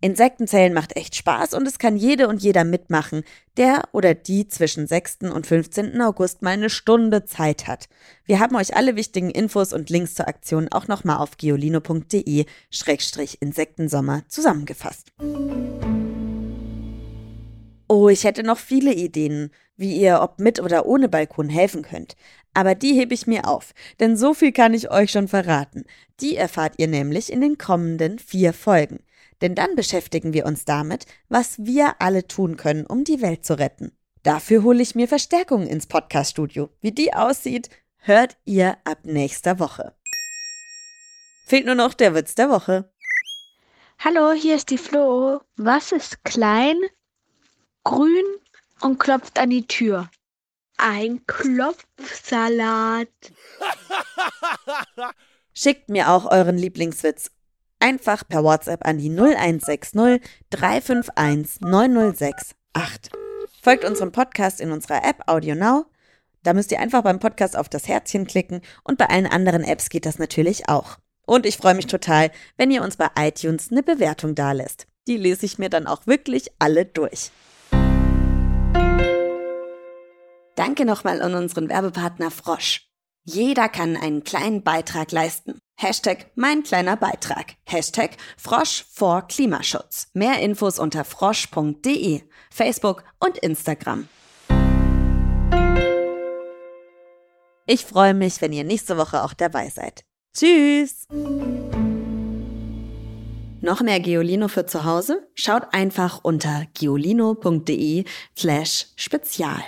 Insektenzählen 0.00 0.74
macht 0.74 0.96
echt 0.96 1.14
Spaß 1.14 1.54
und 1.54 1.68
es 1.68 1.78
kann 1.78 1.96
jede 1.96 2.26
und 2.26 2.42
jeder 2.42 2.64
mitmachen, 2.64 3.22
der 3.56 3.84
oder 3.92 4.14
die 4.14 4.48
zwischen 4.48 4.88
6. 4.88 5.18
und 5.32 5.46
15. 5.46 6.00
August 6.00 6.42
mal 6.42 6.50
eine 6.50 6.68
Stunde 6.68 7.24
Zeit 7.26 7.68
hat. 7.68 7.88
Wir 8.24 8.40
haben 8.40 8.56
euch 8.56 8.74
alle 8.74 8.96
wichtigen 8.96 9.30
Infos 9.30 9.72
und 9.72 9.88
Links 9.88 10.16
zur 10.16 10.26
Aktion 10.26 10.66
auch 10.72 10.88
nochmal 10.88 11.18
auf 11.18 11.36
geolino.de-insektensommer 11.36 14.24
zusammengefasst. 14.26 15.12
Oh, 17.92 18.08
ich 18.08 18.24
hätte 18.24 18.44
noch 18.44 18.58
viele 18.58 18.94
Ideen, 18.94 19.50
wie 19.76 19.96
ihr 19.96 20.20
ob 20.22 20.38
mit 20.38 20.60
oder 20.60 20.86
ohne 20.86 21.08
Balkon 21.08 21.48
helfen 21.48 21.82
könnt. 21.82 22.14
Aber 22.54 22.74
die 22.74 22.94
hebe 22.94 23.14
ich 23.14 23.26
mir 23.26 23.46
auf, 23.46 23.72
denn 24.00 24.16
so 24.16 24.34
viel 24.34 24.52
kann 24.52 24.74
ich 24.74 24.90
euch 24.90 25.12
schon 25.12 25.28
verraten. 25.28 25.84
Die 26.20 26.36
erfahrt 26.36 26.74
ihr 26.78 26.88
nämlich 26.88 27.32
in 27.32 27.40
den 27.40 27.58
kommenden 27.58 28.18
vier 28.18 28.52
Folgen. 28.52 29.04
Denn 29.40 29.54
dann 29.54 29.74
beschäftigen 29.76 30.32
wir 30.32 30.46
uns 30.46 30.64
damit, 30.64 31.06
was 31.28 31.58
wir 31.58 31.94
alle 32.00 32.26
tun 32.26 32.56
können, 32.56 32.86
um 32.86 33.04
die 33.04 33.22
Welt 33.22 33.44
zu 33.44 33.58
retten. 33.58 33.92
Dafür 34.22 34.62
hole 34.62 34.82
ich 34.82 34.94
mir 34.94 35.08
Verstärkung 35.08 35.66
ins 35.66 35.86
Podcaststudio. 35.86 36.68
Wie 36.80 36.92
die 36.92 37.14
aussieht, 37.14 37.70
hört 37.98 38.36
ihr 38.44 38.76
ab 38.84 38.98
nächster 39.04 39.58
Woche. 39.58 39.94
Fehlt 41.46 41.64
nur 41.66 41.74
noch 41.74 41.94
der 41.94 42.14
Witz 42.14 42.34
der 42.34 42.50
Woche. 42.50 42.92
Hallo, 43.98 44.32
hier 44.32 44.56
ist 44.56 44.70
die 44.70 44.78
Flo. 44.78 45.40
Was 45.56 45.92
ist 45.92 46.22
klein, 46.24 46.76
grün 47.82 48.24
und 48.82 48.98
klopft 48.98 49.38
an 49.38 49.50
die 49.50 49.66
Tür? 49.66 50.10
Ein 50.82 51.26
Klopfsalat. 51.26 53.08
Schickt 55.52 55.90
mir 55.90 56.10
auch 56.10 56.30
euren 56.30 56.56
Lieblingswitz. 56.56 57.30
Einfach 57.80 58.26
per 58.26 58.44
WhatsApp 58.44 58.86
an 58.86 58.96
die 58.98 59.10
0160 59.10 60.22
351 60.50 61.60
906 61.60 62.54
8. 62.72 63.10
Folgt 63.62 63.84
unserem 63.84 64.10
Podcast 64.12 64.60
in 64.60 64.72
unserer 64.72 65.04
App 65.04 65.22
Audio 65.26 65.54
Now. 65.54 65.84
Da 66.42 66.54
müsst 66.54 66.72
ihr 66.72 66.80
einfach 66.80 67.02
beim 67.02 67.18
Podcast 67.18 67.58
auf 67.58 67.68
das 67.68 67.86
Herzchen 67.86 68.26
klicken 68.26 68.62
und 68.82 68.96
bei 68.96 69.06
allen 69.06 69.26
anderen 69.26 69.62
Apps 69.62 69.90
geht 69.90 70.06
das 70.06 70.18
natürlich 70.18 70.70
auch. 70.70 70.96
Und 71.26 71.44
ich 71.44 71.58
freue 71.58 71.74
mich 71.74 71.86
total, 71.86 72.30
wenn 72.56 72.70
ihr 72.70 72.82
uns 72.82 72.96
bei 72.96 73.08
iTunes 73.18 73.70
eine 73.70 73.82
Bewertung 73.82 74.34
dalässt. 74.34 74.86
Die 75.06 75.18
lese 75.18 75.44
ich 75.44 75.58
mir 75.58 75.68
dann 75.68 75.86
auch 75.86 76.06
wirklich 76.06 76.50
alle 76.58 76.86
durch. 76.86 77.30
Danke 80.60 80.84
nochmal 80.84 81.22
an 81.22 81.32
unseren 81.34 81.70
Werbepartner 81.70 82.30
Frosch. 82.30 82.86
Jeder 83.24 83.70
kann 83.70 83.96
einen 83.96 84.24
kleinen 84.24 84.62
Beitrag 84.62 85.10
leisten. 85.10 85.58
Hashtag 85.80 86.26
mein 86.34 86.64
kleiner 86.64 86.98
Beitrag. 86.98 87.54
Hashtag 87.64 88.10
Frosch 88.36 88.84
vor 88.92 89.22
Klimaschutz. 89.22 90.08
Mehr 90.12 90.40
Infos 90.40 90.78
unter 90.78 91.06
frosch.de, 91.06 92.20
Facebook 92.52 93.04
und 93.18 93.38
Instagram. 93.38 94.06
Ich 97.66 97.86
freue 97.86 98.12
mich, 98.12 98.42
wenn 98.42 98.52
ihr 98.52 98.64
nächste 98.64 98.98
Woche 98.98 99.22
auch 99.22 99.32
dabei 99.32 99.70
seid. 99.70 100.04
Tschüss! 100.36 101.06
Noch 103.62 103.80
mehr 103.80 104.00
Geolino 104.00 104.48
für 104.48 104.66
zu 104.66 104.84
Hause? 104.84 105.26
Schaut 105.34 105.72
einfach 105.72 106.20
unter 106.22 106.66
geolino.de 106.74 108.04
slash 108.36 108.88
spezial. 108.96 109.62